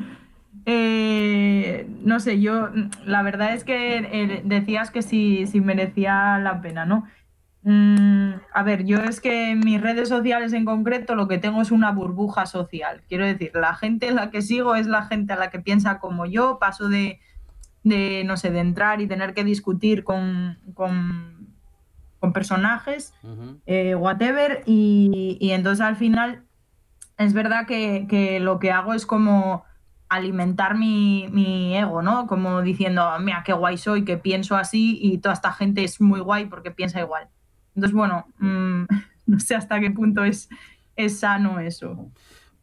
[0.66, 2.70] Eh, no sé, yo,
[3.06, 7.06] la verdad es que eh, decías que sí, sí merecía la pena, ¿no?
[7.64, 11.62] Mm, a ver, yo es que en mis redes sociales en concreto lo que tengo
[11.62, 13.02] es una burbuja social.
[13.08, 16.00] Quiero decir, la gente a la que sigo es la gente a la que piensa
[16.00, 17.20] como yo, paso de,
[17.84, 21.56] de no sé, de entrar y tener que discutir con, con,
[22.20, 23.14] con personajes,
[23.66, 26.44] eh, whatever, y, y entonces al final
[27.18, 29.64] es verdad que, que lo que hago es como
[30.12, 32.28] alimentar mi, mi ego, ¿no?
[32.28, 36.20] Como diciendo, mira, qué guay soy, que pienso así y toda esta gente es muy
[36.20, 37.30] guay porque piensa igual.
[37.76, 38.84] Entonces, bueno, mm,
[39.28, 40.50] no sé hasta qué punto es,
[40.98, 42.12] es sano eso.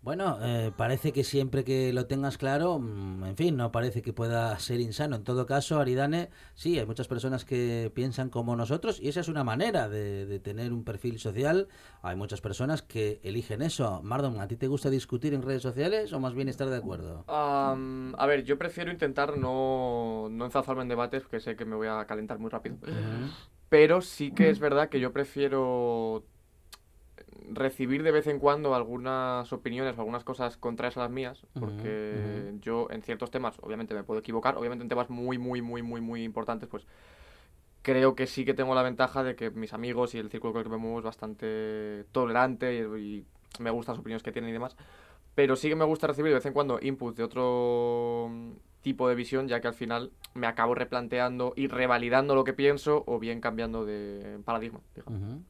[0.01, 4.13] Bueno, eh, parece que siempre que lo tengas claro, mm, en fin, no parece que
[4.13, 5.17] pueda ser insano.
[5.17, 9.29] En todo caso, Aridane, sí, hay muchas personas que piensan como nosotros y esa es
[9.29, 11.69] una manera de, de tener un perfil social.
[12.03, 14.01] Hay muchas personas que eligen eso.
[14.03, 17.25] Mardon, ¿a ti te gusta discutir en redes sociales o más bien estar de acuerdo?
[17.27, 21.75] Am, a ver, yo prefiero intentar no, no enzarzarme en debates, porque sé que me
[21.75, 22.77] voy a calentar muy rápido.
[23.69, 26.25] Pero sí que es verdad que yo prefiero
[27.53, 32.55] recibir de vez en cuando algunas opiniones o algunas cosas contrarias a las mías, porque
[32.61, 36.01] yo en ciertos temas, obviamente me puedo equivocar, obviamente en temas muy, muy, muy, muy,
[36.01, 36.87] muy importantes, pues
[37.83, 40.61] creo que sí que tengo la ventaja de que mis amigos y el círculo con
[40.61, 43.27] el que me muevo es bastante tolerante y, y
[43.61, 44.77] me gustan las opiniones que tienen y demás.
[45.35, 49.09] Pero sí que me gusta recibir de vez en cuando input de otro mm, tipo
[49.09, 53.19] de visión, ya que al final me acabo replanteando y revalidando lo que pienso o
[53.19, 54.81] bien cambiando de paradigma.
[54.95, 55.41] digamos.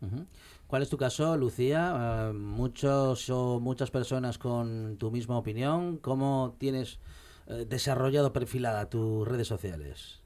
[0.69, 1.95] ¿Cuál es tu caso, Lucía?
[2.29, 5.97] Eh, muchos o muchas personas con tu misma opinión.
[5.97, 7.01] ¿Cómo tienes
[7.47, 10.23] eh, desarrollado perfilada tus redes sociales?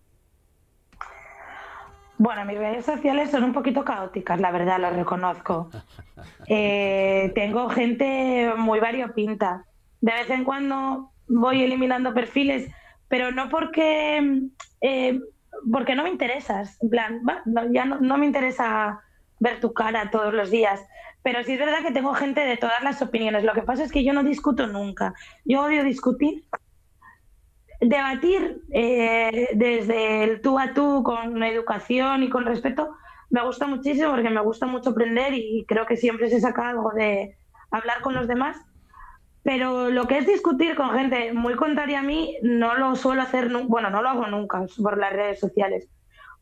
[2.18, 5.70] Bueno, mis redes sociales son un poquito caóticas, la verdad, lo reconozco.
[6.46, 9.64] Eh, tengo gente muy variopinta.
[10.00, 12.70] De vez en cuando voy eliminando perfiles,
[13.08, 14.42] pero no porque,
[14.80, 15.20] eh,
[15.72, 16.78] porque no me interesas.
[16.80, 17.22] En plan,
[17.72, 19.00] ya no, no me interesa
[19.42, 20.80] ver tu cara todos los días.
[21.22, 23.44] Pero sí es verdad que tengo gente de todas las opiniones.
[23.44, 25.14] Lo que pasa es que yo no discuto nunca.
[25.44, 26.44] Yo odio discutir
[27.80, 32.94] debatir eh, desde el tú a tú con educación y con respeto
[33.30, 36.92] me gusta muchísimo porque me gusta mucho aprender y creo que siempre se saca algo
[36.92, 37.36] de
[37.70, 38.56] hablar con los demás.
[39.42, 43.50] Pero lo que es discutir con gente muy contraria a mí no lo suelo hacer,
[43.66, 45.88] bueno, no lo hago nunca por las redes sociales.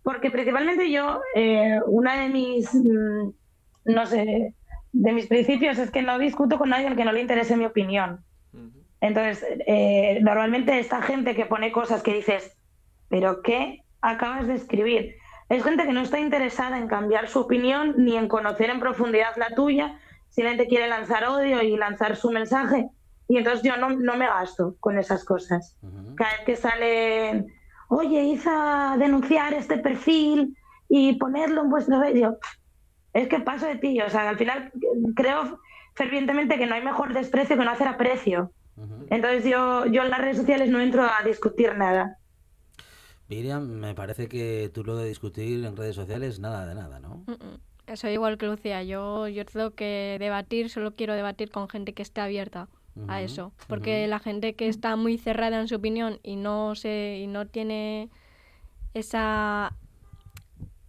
[0.02, 3.30] Porque principalmente yo, eh, una de mis, mm,
[3.84, 4.54] no sé,
[4.92, 7.64] de mis principios es que no discuto con nadie al que no le interese mi
[7.64, 8.24] opinión.
[9.00, 12.56] Entonces, eh, normalmente esta gente que pone cosas que dices,
[13.08, 15.16] pero ¿qué acabas de escribir?
[15.48, 19.36] Es gente que no está interesada en cambiar su opinión ni en conocer en profundidad
[19.36, 19.98] la tuya,
[20.28, 22.88] simplemente quiere lanzar odio y lanzar su mensaje.
[23.28, 25.78] Y entonces yo no, no me gasto con esas cosas.
[26.16, 27.46] Cada vez que salen,
[27.90, 28.50] oye, hice
[28.98, 30.56] denunciar este perfil
[30.88, 32.38] y ponerlo en vuestro vídeo,
[33.12, 34.00] es que paso de ti.
[34.00, 34.72] O sea, al final
[35.14, 35.60] creo
[35.94, 38.52] fervientemente que no hay mejor desprecio que no hacer aprecio.
[39.10, 42.16] Entonces yo, yo en las redes sociales no entro a discutir nada.
[43.28, 47.24] Miriam, me parece que tú lo de discutir en redes sociales, nada de nada, ¿no?
[47.26, 47.94] Mm.
[47.96, 48.82] Soy igual que Lucía.
[48.84, 52.68] Yo, yo creo que debatir, solo quiero debatir con gente que esté abierta
[53.08, 53.52] a eso.
[53.66, 57.46] Porque la gente que está muy cerrada en su opinión y no se, y no
[57.46, 58.10] tiene
[58.94, 59.74] esa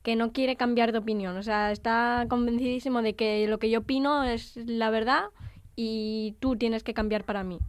[0.03, 1.37] que no quiere cambiar de opinión.
[1.37, 5.25] O sea, está convencidísimo de que lo que yo opino es la verdad
[5.75, 7.59] y tú tienes que cambiar para mí.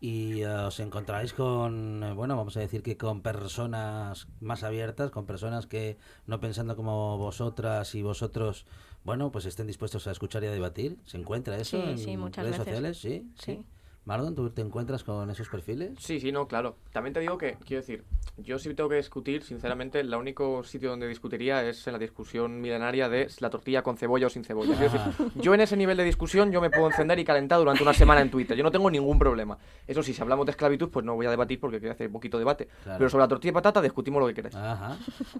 [0.00, 5.10] Y eh, os encontráis con, eh, bueno, vamos a decir que con personas más abiertas,
[5.10, 8.66] con personas que no pensando como vosotras y vosotros,
[9.04, 10.96] bueno, pues estén dispuestos a escuchar y a debatir.
[11.06, 12.74] ¿Se encuentra eso Sí, en sí, muchas redes veces.
[12.74, 12.98] sociales?
[12.98, 13.64] Sí, Sí.
[14.10, 15.92] Mardon, ¿tú te encuentras con esos perfiles?
[16.00, 16.74] Sí, sí, no, claro.
[16.92, 18.02] También te digo que, quiero decir,
[18.38, 22.60] yo si tengo que discutir, sinceramente, el único sitio donde discutiría es en la discusión
[22.60, 24.74] milenaria de si la tortilla con cebolla o sin cebolla.
[24.74, 25.00] Decir,
[25.36, 28.20] yo en ese nivel de discusión yo me puedo encender y calentar durante una semana
[28.20, 28.56] en Twitter.
[28.56, 29.56] Yo no tengo ningún problema.
[29.86, 32.36] Eso sí, si hablamos de esclavitud, pues no voy a debatir porque quiero hacer poquito
[32.36, 32.66] debate.
[32.82, 32.98] Claro.
[32.98, 34.56] Pero sobre la tortilla de patata discutimos lo que queráis.
[34.56, 34.98] Ajá.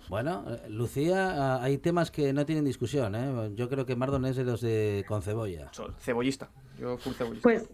[0.08, 3.50] Bueno, eh, Lucía, ah, hay temas que no tienen discusión, ¿eh?
[3.56, 5.70] Yo creo que Mardon es de los de con cebolla.
[5.72, 6.50] Soy cebollista.
[6.78, 7.42] Yo full cebollista.
[7.42, 7.68] Pues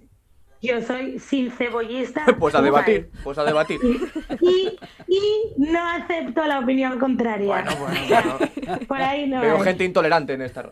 [0.66, 2.24] yo soy sin cebollista.
[2.38, 3.78] Pues a debatir, pues a debatir.
[4.40, 4.76] Y,
[5.08, 5.20] y
[5.56, 7.46] no acepto la opinión contraria.
[7.46, 8.78] Bueno, bueno, bueno.
[8.88, 9.40] Por ahí no.
[9.40, 9.62] Veo hay.
[9.62, 10.70] gente intolerante en esta.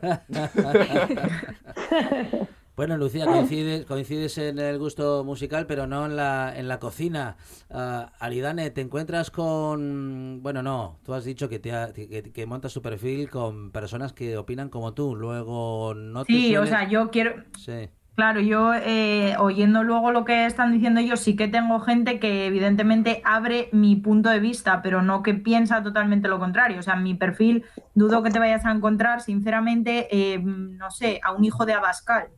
[2.77, 7.37] Bueno, Lucía, coincides, coincides en el gusto musical, pero no en la, en la cocina.
[7.71, 10.41] Ah, Aridane, ¿te encuentras con...?
[10.43, 14.13] Bueno, no, tú has dicho que, te ha- que, que montas tu perfil con personas
[14.13, 15.15] que opinan como tú.
[15.15, 17.89] Luego no te Sí, o sea, yo quiero, Sí.
[18.15, 22.47] Claro, yo eh, oyendo luego lo que están diciendo ellos, sí que tengo gente que
[22.47, 26.79] evidentemente abre mi punto de vista, pero no que piensa totalmente lo contrario.
[26.79, 31.21] O sea, en mi perfil dudo que te vayas a encontrar, sinceramente, eh, no sé,
[31.25, 32.29] a un hijo de Abascal,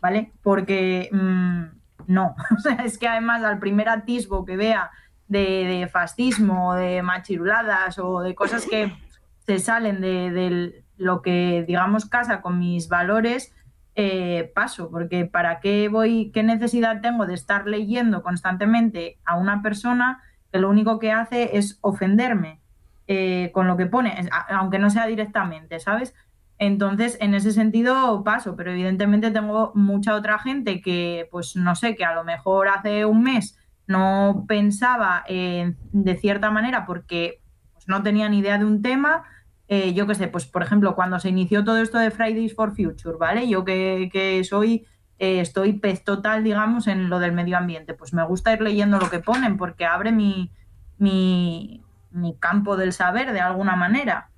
[0.00, 0.32] ¿vale?
[0.42, 1.64] Porque mm,
[2.06, 4.90] no, o sea, es que además al primer atisbo que vea
[5.28, 8.96] de, fascismo, de machiruladas o de cosas que
[9.44, 13.52] se salen de lo que, digamos, casa con mis valores,
[13.96, 19.62] eh, paso, porque ¿para qué voy, qué necesidad tengo de estar leyendo constantemente a una
[19.62, 20.22] persona
[20.52, 22.60] que lo único que hace es ofenderme
[23.08, 26.14] eh, con lo que pone, aunque no sea directamente, ¿sabes?
[26.58, 31.96] Entonces, en ese sentido paso, pero evidentemente tengo mucha otra gente que, pues no sé,
[31.96, 37.40] que a lo mejor hace un mes no pensaba eh, de cierta manera porque
[37.72, 39.24] pues, no tenía ni idea de un tema.
[39.68, 42.74] Eh, yo qué sé, pues por ejemplo, cuando se inició todo esto de Fridays for
[42.74, 43.48] Future, ¿vale?
[43.48, 44.86] Yo que, que soy,
[45.18, 48.98] eh, estoy pez total, digamos, en lo del medio ambiente, pues me gusta ir leyendo
[48.98, 50.52] lo que ponen porque abre mi,
[50.98, 54.30] mi, mi campo del saber de alguna manera.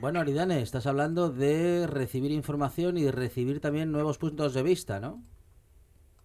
[0.00, 5.00] Bueno, Aridane, estás hablando de recibir información y de recibir también nuevos puntos de vista,
[5.00, 5.22] ¿no?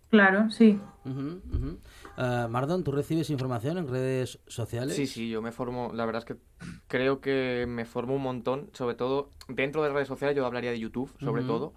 [0.10, 0.80] Claro, sí.
[1.06, 1.80] Ujú.
[2.22, 4.94] Ah, Mardon, ¿tú recibes información en redes sociales?
[4.94, 6.36] Sí, sí, yo me formo, la verdad es que
[6.88, 10.80] creo que me formo un montón, sobre todo dentro de redes sociales, yo hablaría de
[10.80, 11.72] YouTube, sobre todo.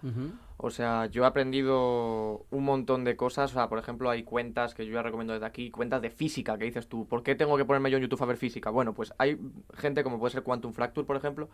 [0.57, 3.53] O sea, yo he aprendido un montón de cosas.
[3.53, 6.59] O sea, por ejemplo, hay cuentas que yo ya recomiendo desde aquí, cuentas de física,
[6.59, 8.71] que dices tú, ¿por qué tengo que ponerme yo en YouTube a ver física?
[8.71, 9.39] Bueno, pues hay
[9.75, 11.51] gente como puede ser Quantum Fracture, por ejemplo,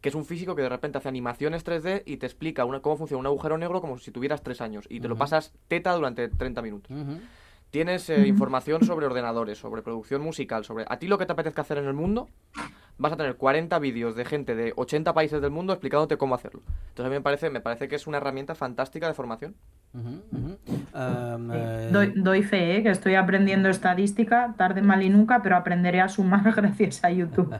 [0.00, 2.96] que es un físico que de repente hace animaciones 3D y te explica una, cómo
[2.96, 6.28] funciona un agujero negro como si tuvieras tres años y te lo pasas teta durante
[6.28, 6.90] 30 minutos.
[7.72, 11.62] Tienes eh, información sobre ordenadores, sobre producción musical, sobre a ti lo que te apetezca
[11.62, 12.28] hacer en el mundo.
[12.98, 16.60] Vas a tener 40 vídeos de gente de 80 países del mundo explicándote cómo hacerlo.
[16.90, 19.54] Entonces a mí me parece, me parece que es una herramienta fantástica de formación.
[20.92, 22.82] Am, eh, Doy, doy fe, ¿eh?
[22.82, 27.58] que estoy aprendiendo estadística, tarde mal y nunca, pero aprenderé a sumar gracias a YouTube.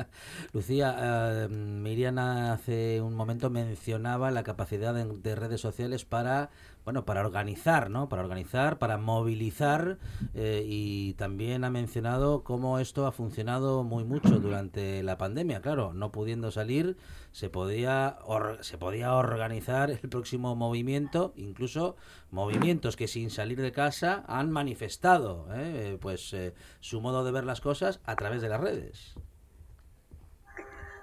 [0.52, 6.50] Lucía, eh, Miriam hace un momento mencionaba la capacidad de, de redes sociales para,
[6.84, 8.08] bueno, para organizar, ¿no?
[8.08, 9.98] Para organizar, para movilizar
[10.34, 15.62] eh, y también ha mencionado cómo esto ha funcionado muy mucho durante la pandemia.
[15.62, 16.96] Claro, no pudiendo salir,
[17.32, 21.96] se podía or- se podía organizar el próximo movimiento, incluso
[22.30, 25.96] movimientos que sin salir de casa han manifestado, ¿eh?
[26.00, 29.14] pues eh, su modo de ver las cosas a través de las redes.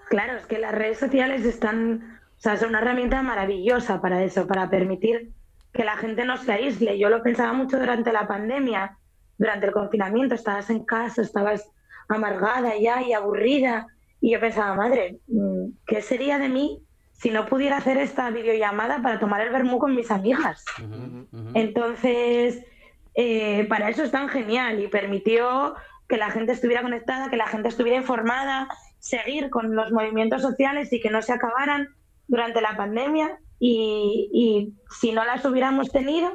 [0.09, 4.45] Claro, es que las redes sociales están, o sea, son una herramienta maravillosa para eso,
[4.45, 5.31] para permitir
[5.73, 6.99] que la gente no se aísle.
[6.99, 8.97] Yo lo pensaba mucho durante la pandemia,
[9.37, 11.69] durante el confinamiento, estabas en casa, estabas
[12.09, 13.87] amargada ya y aburrida,
[14.19, 19.01] y yo pensaba, madre, mm, ¿qué sería de mí si no pudiera hacer esta videollamada
[19.01, 20.63] para tomar el vermú con mis amigas?
[21.53, 22.63] Entonces,
[23.15, 25.75] eh, para eso es tan genial y permitió
[26.07, 28.67] que la gente estuviera conectada, que la gente estuviera informada,
[28.99, 31.87] seguir con los movimientos sociales y que no se acabaran
[32.27, 33.39] durante la pandemia.
[33.63, 36.31] Y, y si no las hubiéramos tenido,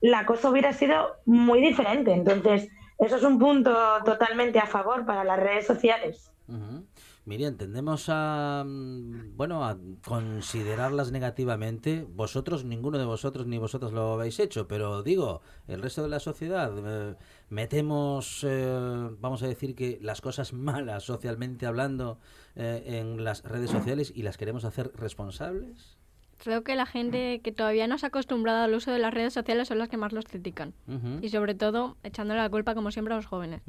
[0.00, 2.12] la cosa hubiera sido muy diferente.
[2.12, 6.32] Entonces, eso es un punto totalmente a favor para las redes sociales.
[6.48, 6.84] Ujú.
[7.26, 12.06] Miriam, tendemos a, mm, bueno, a considerarlas negativamente.
[12.08, 16.20] Vosotros, ninguno de vosotros ni vosotros lo habéis hecho, pero digo, el resto de la
[16.20, 17.16] sociedad, eh,
[17.48, 22.18] metemos, eh, vamos a decir que las cosas malas socialmente hablando
[22.56, 25.96] eh, en las redes sociales y las queremos hacer responsables.
[26.38, 29.32] Creo que la gente que todavía no se ha acostumbrado al uso de las redes
[29.32, 30.74] sociales son las que más los critican.
[31.22, 33.62] Y sobre todo echándole la culpa, como siempre, a los jóvenes.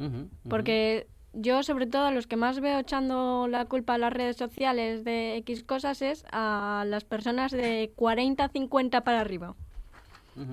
[0.49, 4.37] Porque yo, sobre todo, a los que más veo echando la culpa a las redes
[4.37, 9.55] sociales de X cosas es a las personas de 40, 50 para arriba.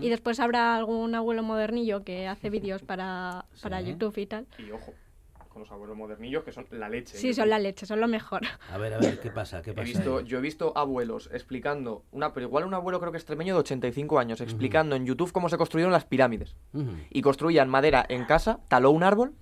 [0.00, 3.86] Y después habrá algún abuelo modernillo que hace vídeos para, para Sí.
[3.88, 4.46] YouTube y tal.
[4.58, 4.92] Y ojo,
[5.52, 7.16] con los abuelos modernillos que son la leche.
[7.16, 8.42] Sí, son la leche, son lo mejor.
[8.70, 9.62] A ver, a ver, ¿qué pasa?
[9.62, 13.18] ¿Qué He visto, yo he visto abuelos explicando, una, pero igual un abuelo creo que
[13.18, 16.56] extremeño de 85 años, explicando en YouTube cómo se construyeron las pirámides.
[17.10, 19.34] Y construían madera en casa, taló un árbol,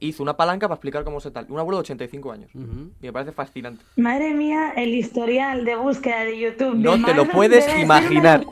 [0.00, 1.46] hizo una palanca para explicar cómo se tal.
[1.48, 2.50] Un abuelo de 85 años.
[2.54, 3.84] Y me parece fascinante.
[3.96, 6.74] Madre mía, el historial de búsqueda de YouTube.
[6.76, 8.44] No de te lo puedes imaginar.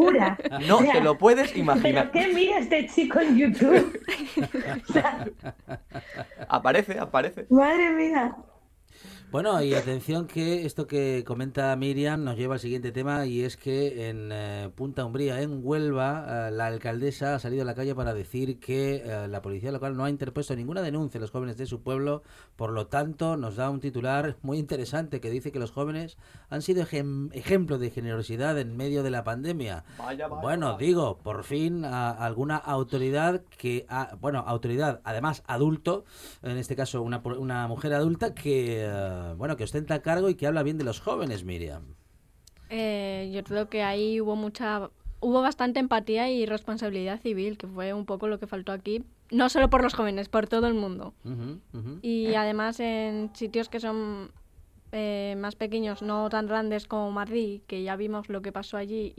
[0.67, 2.11] No O sea, te lo puedes imaginar.
[2.13, 4.01] ¿Pero qué mira este chico en YouTube?
[6.49, 7.47] Aparece, aparece.
[7.51, 8.37] Madre mía.
[9.33, 13.57] Bueno, y atención que esto que comenta Miriam nos lleva al siguiente tema y es
[13.57, 17.95] que en eh, Punta Umbría, en Huelva, eh, la alcaldesa ha salido a la calle
[17.95, 21.57] para decir que eh, la policía local no ha interpuesto ninguna denuncia a los jóvenes
[21.57, 22.23] de su pueblo,
[22.57, 26.19] por lo tanto nos da un titular muy interesante que dice que los jóvenes
[26.51, 29.85] han sido ejem- ejemplo de generosidad en medio de la pandemia.
[29.97, 36.05] Vaya, vaya, Bueno, digo, por fin a- alguna autoridad que, ha- bueno, autoridad, además adulto,
[36.43, 40.63] en este caso una, una mujer adulta que, bueno, que ostenta cargo y que habla
[40.63, 41.95] bien de los jóvenes, Miriam.
[42.71, 44.91] Eh, yo creo que ahí hubo mucha
[45.23, 49.49] hubo bastante empatía y responsabilidad civil, que fue un poco lo que faltó aquí, no
[49.49, 51.15] solo por los jóvenes, por todo el mundo.
[52.03, 54.33] Y además en sitios que son
[54.91, 59.15] eh, más pequeños, no tan grandes como Madrid, que ya vimos lo que pasó allí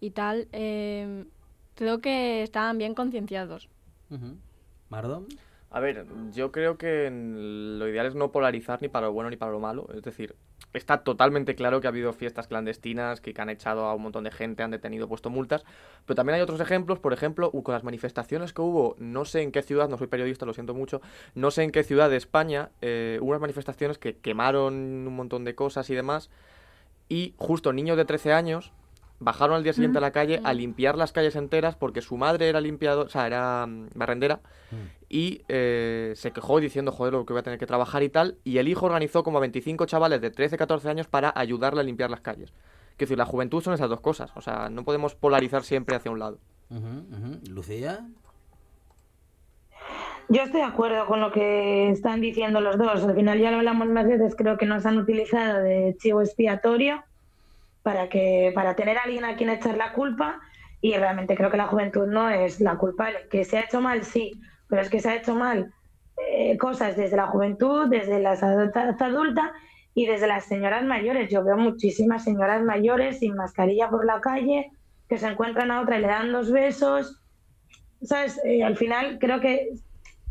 [0.00, 1.24] y, tal, eh,
[1.74, 3.68] creo que estaban bien concienciados.
[4.88, 5.26] ¿Mardón?
[5.72, 9.36] A ver, yo creo que lo ideal es no polarizar ni para lo bueno ni
[9.36, 9.88] para lo malo.
[9.94, 10.34] Es decir,
[10.72, 14.32] está totalmente claro que ha habido fiestas clandestinas, que, han echado a un montón de
[14.32, 15.64] gente, han detenido, puesto multas.
[16.06, 19.52] Pero también hay otros ejemplos, por ejemplo, con las manifestaciones que hubo, no sé en
[19.52, 21.00] qué ciudad, no soy periodista, lo siento mucho,
[21.36, 25.44] no sé en qué ciudad de España, eh, hubo unas manifestaciones que quemaron un montón
[25.44, 26.30] de cosas y demás.
[27.08, 28.72] Y justo niños de 13 años
[29.20, 32.48] bajaron al día siguiente a la calle a limpiar las calles enteras porque su madre
[32.48, 34.40] era limpiadora, o sea, era mm, barrendera
[35.08, 38.38] y eh, se quejó diciendo, joder, lo que voy a tener que trabajar y tal,
[38.44, 41.84] y el hijo organizó como a 25 chavales de 13, 14 años para ayudarle a
[41.84, 42.52] limpiar las calles.
[42.96, 46.10] Quiero decir, la juventud son esas dos cosas, o sea, no podemos polarizar siempre hacia
[46.10, 46.38] un lado.
[47.48, 48.06] ¿Lucía?
[50.28, 53.02] Yo estoy de acuerdo con lo que están diciendo los dos.
[53.02, 57.02] Al final ya lo hablamos más veces, creo que nos han utilizado de chivo expiatorio
[57.82, 60.40] para que para tener a alguien a quien echar la culpa
[60.80, 63.28] y realmente creo que la juventud no es la culpable.
[63.30, 65.72] Que se ha hecho mal, sí, pero es que se ha hecho mal
[66.28, 69.50] eh, cosas desde la juventud, desde las adultas adultas
[69.94, 71.30] y desde las señoras mayores.
[71.30, 74.70] Yo veo muchísimas señoras mayores sin mascarilla por la calle
[75.08, 77.20] que se encuentran a otra y le dan dos besos.
[78.02, 78.40] ¿Sabes?
[78.44, 79.70] Eh, al final creo que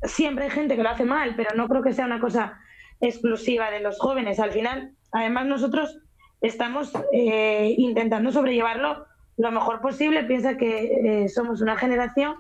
[0.03, 2.57] siempre hay gente que lo hace mal, pero no creo que sea una cosa
[3.01, 4.39] exclusiva de los jóvenes.
[4.39, 5.99] Al final, además nosotros
[6.41, 9.05] estamos eh, intentando sobrellevarlo
[9.37, 10.23] lo mejor posible.
[10.23, 12.35] Piensa que eh, somos una generación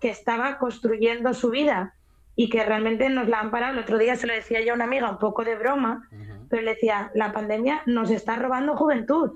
[0.00, 1.94] que estaba construyendo su vida
[2.36, 3.74] y que realmente nos la han parado.
[3.74, 6.08] El otro día se lo decía yo a una amiga un poco de broma,
[6.48, 9.32] pero le decía, la pandemia nos está robando juventud.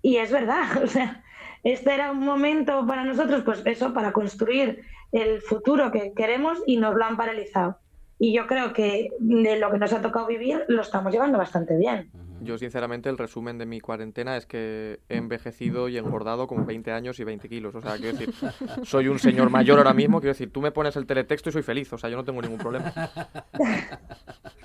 [0.00, 1.22] Y es verdad, o sea,
[1.62, 4.82] este era un momento para nosotros, pues eso, para construir
[5.12, 7.78] el futuro que queremos y nos lo han paralizado.
[8.18, 11.76] Y yo creo que de lo que nos ha tocado vivir lo estamos llevando bastante
[11.76, 12.10] bien.
[12.44, 16.92] Yo, sinceramente, el resumen de mi cuarentena es que he envejecido y engordado como 20
[16.92, 17.74] años y 20 kilos.
[17.74, 18.34] O sea, quiero decir,
[18.84, 20.20] soy un señor mayor ahora mismo.
[20.20, 21.92] Quiero decir, tú me pones el teletexto y soy feliz.
[21.92, 22.92] O sea, yo no tengo ningún problema.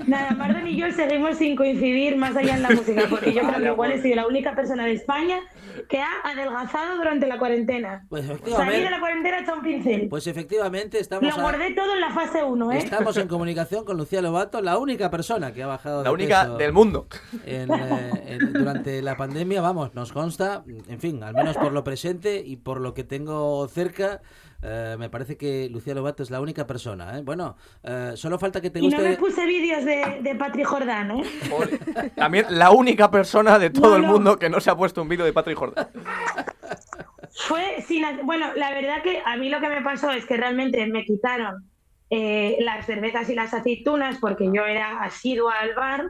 [0.07, 3.59] Nada, Marden y yo seguimos sin coincidir más allá en la música, porque yo creo
[3.59, 5.39] que igual he sido la única persona de España
[5.87, 8.05] que ha adelgazado durante la cuarentena.
[8.09, 10.07] Pues Salir efectivamente, de la cuarentena hecho un pincel.
[10.09, 12.77] pues efectivamente estamos, Lo a- guardé todo en la fase 1, ¿eh?
[12.77, 16.41] estamos en comunicación con Lucía Lobato, la única persona que ha bajado La de única
[16.43, 17.07] peso del mundo.
[17.45, 21.83] en, eh, en- durante la pandemia, vamos, nos consta, en fin, al menos por lo
[21.83, 24.21] presente y por lo que tengo cerca,
[24.61, 27.17] eh, me parece que Lucía Lobato es la única persona.
[27.17, 27.21] ¿eh?
[27.23, 29.17] Bueno, eh, solo falta que te Y no me guste...
[29.17, 31.23] puse vídeos de, de Patri Jordán, ¿eh?
[32.15, 34.07] También la única persona de todo No, el no.
[34.13, 35.87] mundo que no se ha puesto un vídeo de Patrick Jordan.
[37.31, 38.03] Fue sin...
[38.25, 41.69] Bueno, la verdad que a mí lo que me pasó es que realmente me quitaron
[42.09, 46.05] eh, las cervezas y las aceitunas porque yo era asidua al bar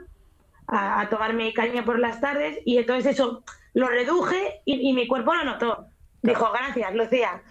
[0.67, 3.43] a, a tomarme caña por las tardes y entonces eso
[3.73, 5.87] lo reduje y, y mi cuerpo lo notó.
[6.27, 7.41] Dijo, gracias, Lucía.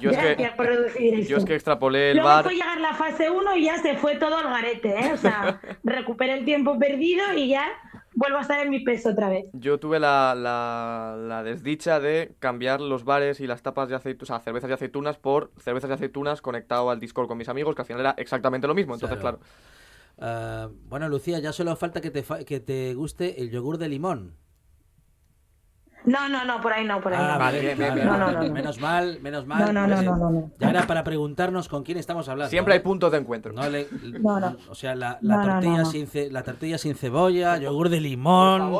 [0.00, 1.30] Yo es que- gracias por reducir esto.
[1.30, 2.44] Yo es que extrapolé el Luego bar.
[2.44, 5.12] fue llegar la fase 1 y ya se fue todo al garete, ¿eh?
[5.12, 7.66] O sea, recuperé el tiempo perdido y ya
[8.14, 9.46] vuelvo a estar en mi peso otra vez.
[9.52, 14.22] Yo tuve la, la, la desdicha de cambiar los bares y las tapas de aceitunas,
[14.30, 17.74] o sea, cervezas y aceitunas por cervezas y aceitunas conectado al Discord con mis amigos,
[17.74, 18.94] que al final era exactamente lo mismo.
[18.94, 19.38] Entonces, Claro.
[19.38, 19.50] claro.
[20.22, 23.88] Eh, bueno, Lucía, ya solo falta que te, fa- que te guste el yogur de
[23.88, 24.34] limón.
[26.04, 27.38] No, no, no, por ahí no, por ahí Ah, no.
[27.38, 28.36] vale, vale, No, no, vale.
[28.38, 28.52] no, no.
[28.54, 29.60] Menos mal, menos mal.
[29.66, 30.50] No, no, no, porque no, no, no.
[30.58, 32.48] Ya era para preguntarnos con quién estamos hablando.
[32.50, 32.78] Siempre ¿eh?
[32.78, 33.52] hay puntos de encuentro.
[33.52, 33.86] No le-
[34.20, 34.56] No, no.
[34.70, 35.84] O sea, la, la No, no, tortilla no, no.
[35.90, 38.72] Sin ce- la tortilla sin cebolla, yogur de limón,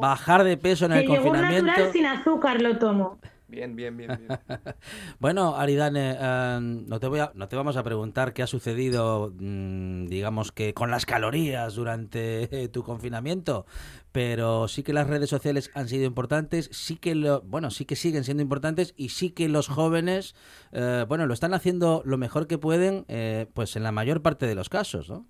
[0.00, 1.66] bajar de peso en el El yogur confinamiento.
[1.66, 3.18] natural sin azúcar lo tomo.
[3.48, 4.08] Bien, bien, bien.
[4.18, 4.28] bien.
[5.20, 9.32] Bueno, Aridane, eh, no, te voy a, no te vamos a preguntar qué ha sucedido,
[9.38, 13.64] mm, digamos que con las calorías durante eh, tu confinamiento,
[14.12, 17.96] pero sí que las redes sociales han sido importantes, sí que lo, bueno, sí que
[17.96, 20.34] siguen siendo importantes y sí que los jóvenes,
[20.72, 24.46] eh, bueno, lo están haciendo lo mejor que pueden, eh, pues en la mayor parte
[24.46, 25.26] de los casos, ¿no?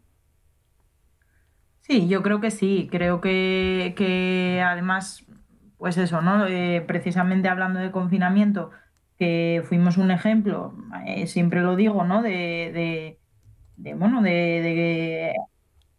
[1.81, 2.89] Sí, yo creo que sí.
[2.91, 5.25] Creo que, que además,
[5.79, 6.47] pues eso, ¿no?
[6.47, 8.70] Eh, precisamente hablando de confinamiento,
[9.18, 10.74] que fuimos un ejemplo,
[11.07, 12.22] eh, siempre lo digo, ¿no?
[12.22, 13.18] De, de,
[13.76, 15.35] de, bueno, de, de-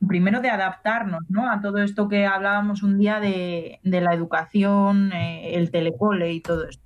[0.07, 1.49] primero de adaptarnos, ¿no?
[1.51, 6.41] A todo esto que hablábamos un día de, de la educación, eh, el telecole y
[6.41, 6.83] todo esto.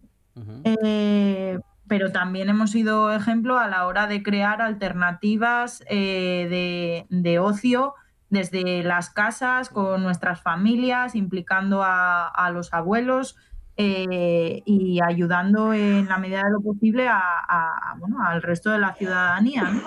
[1.87, 7.93] Pero también hemos sido ejemplo a la hora de crear alternativas de, de ocio
[8.33, 13.37] desde las casas, con nuestras familias, implicando a, a los abuelos
[13.75, 18.93] eh, y ayudando en la medida de lo posible a, bueno, al resto de la
[18.93, 19.63] ciudadanía.
[19.63, 19.81] ¿no?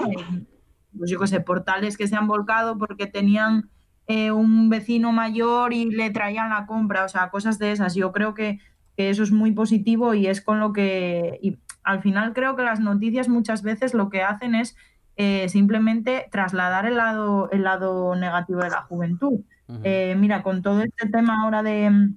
[0.99, 3.71] Pues yo qué sé, portales que se han volcado porque tenían
[4.09, 7.95] eh, un vecino mayor y le traían la compra, o sea, cosas de esas.
[7.95, 8.59] Yo creo que,
[8.97, 12.65] que eso es muy positivo y es con lo que, y al final creo que
[12.65, 14.75] las noticias muchas veces lo que hacen es
[15.17, 19.41] eh, simplemente trasladar el lado, el lado negativo de la juventud.
[19.83, 22.11] Eh, mira, con todo este tema ahora de,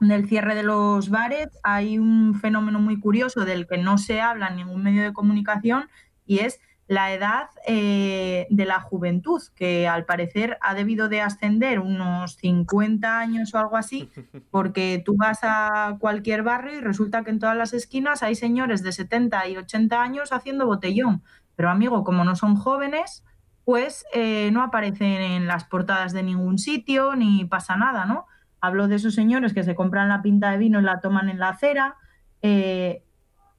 [0.00, 4.48] del cierre de los bares, hay un fenómeno muy curioso del que no se habla
[4.48, 5.88] en ningún medio de comunicación
[6.26, 6.60] y es
[6.90, 13.16] la edad eh, de la juventud, que al parecer ha debido de ascender unos 50
[13.16, 14.10] años o algo así,
[14.50, 18.82] porque tú vas a cualquier barrio y resulta que en todas las esquinas hay señores
[18.82, 21.22] de 70 y 80 años haciendo botellón.
[21.60, 23.22] Pero amigo, como no son jóvenes,
[23.66, 28.24] pues eh, no aparecen en las portadas de ningún sitio ni pasa nada, ¿no?
[28.62, 31.38] Hablo de esos señores que se compran la pinta de vino y la toman en
[31.38, 31.96] la acera.
[32.40, 33.04] eh,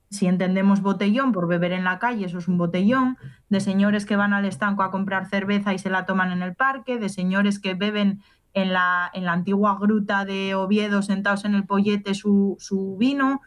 [0.09, 4.15] si entendemos botellón por beber en la calle, eso es un botellón, de señores que
[4.15, 7.59] van al estanco a comprar cerveza y se la toman en el parque, de señores
[7.59, 8.23] que beben
[8.55, 13.41] en la, en la antigua gruta de Oviedo sentados en el pollete su, su vino,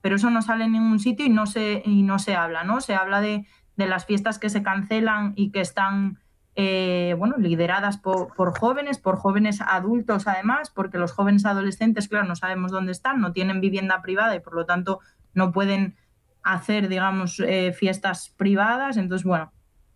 [0.00, 2.80] pero eso no sale en ningún sitio y no se, y no se habla, ¿no?
[2.80, 3.46] Se habla de,
[3.78, 6.18] de las fiestas que se cancelan y que están
[6.56, 12.26] eh, bueno, lideradas por, por, jóvenes, por jóvenes adultos además, porque los jóvenes adolescentes, claro,
[12.26, 14.98] no sabemos dónde están, no tienen vivienda privada y por lo tanto
[15.34, 15.96] no pueden
[16.42, 18.96] hacer, digamos, eh, fiestas privadas.
[18.96, 19.52] Entonces, bueno,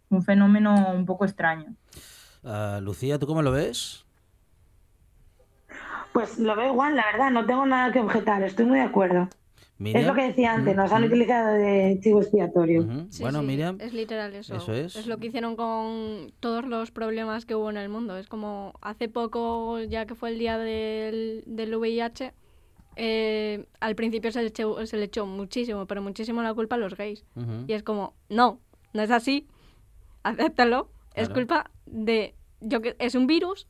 [0.08, 1.74] un fenómeno un poco extraño.
[2.44, 4.06] Uh, Lucía, ¿tú cómo lo ves?
[6.12, 9.28] Pues lo veo igual, la verdad, no tengo nada que objetar, estoy muy de acuerdo.
[9.82, 10.00] Miriam.
[10.00, 12.82] Es lo que decía antes, nos han utilizado de chivo expiatorio.
[12.82, 13.06] Uh -huh.
[13.10, 13.78] Sí, bueno, sí, Miriam.
[13.80, 14.54] Es literal eso.
[14.54, 15.06] Eso es.
[15.06, 18.16] lo que hicieron con todos los problemas que hubo en el mundo.
[18.16, 22.32] Es como hace poco, ya que fue el día del, del VIH,
[22.96, 26.78] eh, al principio se le, echó, se le echó muchísimo, pero muchísimo la culpa a
[26.78, 27.24] los gays.
[27.34, 27.64] Uh -huh.
[27.66, 28.60] Y es como, no,
[28.92, 29.46] no es así,
[30.22, 30.90] acéptalo.
[31.14, 31.28] Claro.
[31.28, 32.34] Es culpa de.
[32.60, 33.66] Yo que es un virus,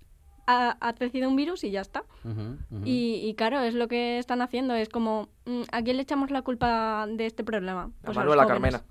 [0.46, 2.04] ha, ha crecido un virus y ya está.
[2.24, 2.82] Uh -huh, uh -huh.
[2.86, 4.74] Y, y, claro, es lo que están haciendo.
[4.74, 7.90] Es como, mm, ¿a quién le echamos la culpa de este problema?
[8.02, 8.82] Pues a Manuela Carmena.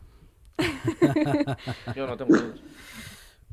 [1.96, 2.62] Yo no tengo dudas.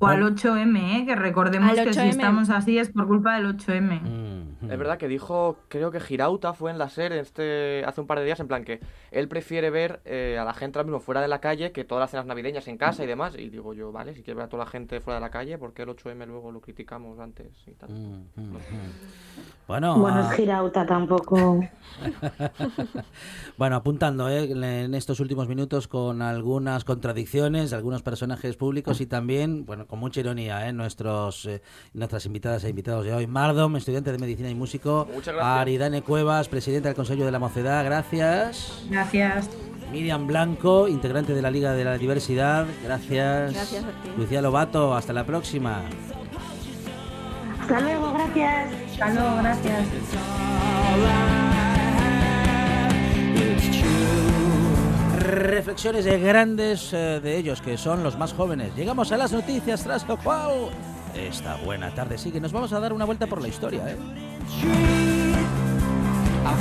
[0.00, 1.06] O al 8M, ¿eh?
[1.06, 4.00] que recordemos que si estamos así es por culpa del 8M.
[4.00, 4.37] Mm.
[4.62, 8.18] Es verdad que dijo, creo que Girauta fue en la SER este, hace un par
[8.18, 8.80] de días, en plan que
[9.10, 12.02] él prefiere ver eh, a la gente ahora mismo fuera de la calle que todas
[12.02, 13.34] las cenas navideñas en casa y demás.
[13.38, 15.58] Y digo yo, vale, si quieres ver a toda la gente fuera de la calle,
[15.58, 17.90] ¿por qué el 8M luego lo criticamos antes y tal?
[17.90, 18.56] Mm, mm,
[19.68, 21.60] bueno, bueno, Girauta tampoco.
[23.58, 24.50] bueno, apuntando ¿eh?
[24.50, 29.98] en estos últimos minutos con algunas contradicciones de algunos personajes públicos y también, bueno, con
[29.98, 30.72] mucha ironía, ¿eh?
[30.72, 33.26] Nuestros, eh, nuestras invitadas e invitados de hoy.
[33.26, 35.06] Mardom, estudiante de Medicina y Músico.
[35.12, 35.60] Muchas gracias.
[35.60, 37.84] Aridane Cuevas, presidenta del Consejo de la Mocedad.
[37.84, 38.84] Gracias.
[38.90, 39.48] Gracias.
[39.92, 42.66] Miriam Blanco, integrante de la Liga de la Diversidad.
[42.84, 43.52] Gracias.
[43.52, 44.10] Gracias a ti.
[44.16, 45.82] Lucía Lobato, hasta la próxima.
[47.60, 48.72] Hasta luego, gracias.
[48.92, 49.84] Hasta luego, gracias.
[55.28, 58.74] reflexiones de grandes eh, de ellos, que son los más jóvenes.
[58.74, 60.70] Llegamos a las noticias, tras lo cual
[61.14, 62.40] esta buena tarde sigue.
[62.40, 63.88] Nos vamos a dar una vuelta por la historia.
[63.88, 63.96] ¿eh?
[64.50, 64.62] I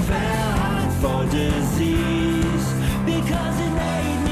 [0.08, 2.74] fell for disease
[3.06, 4.27] because it made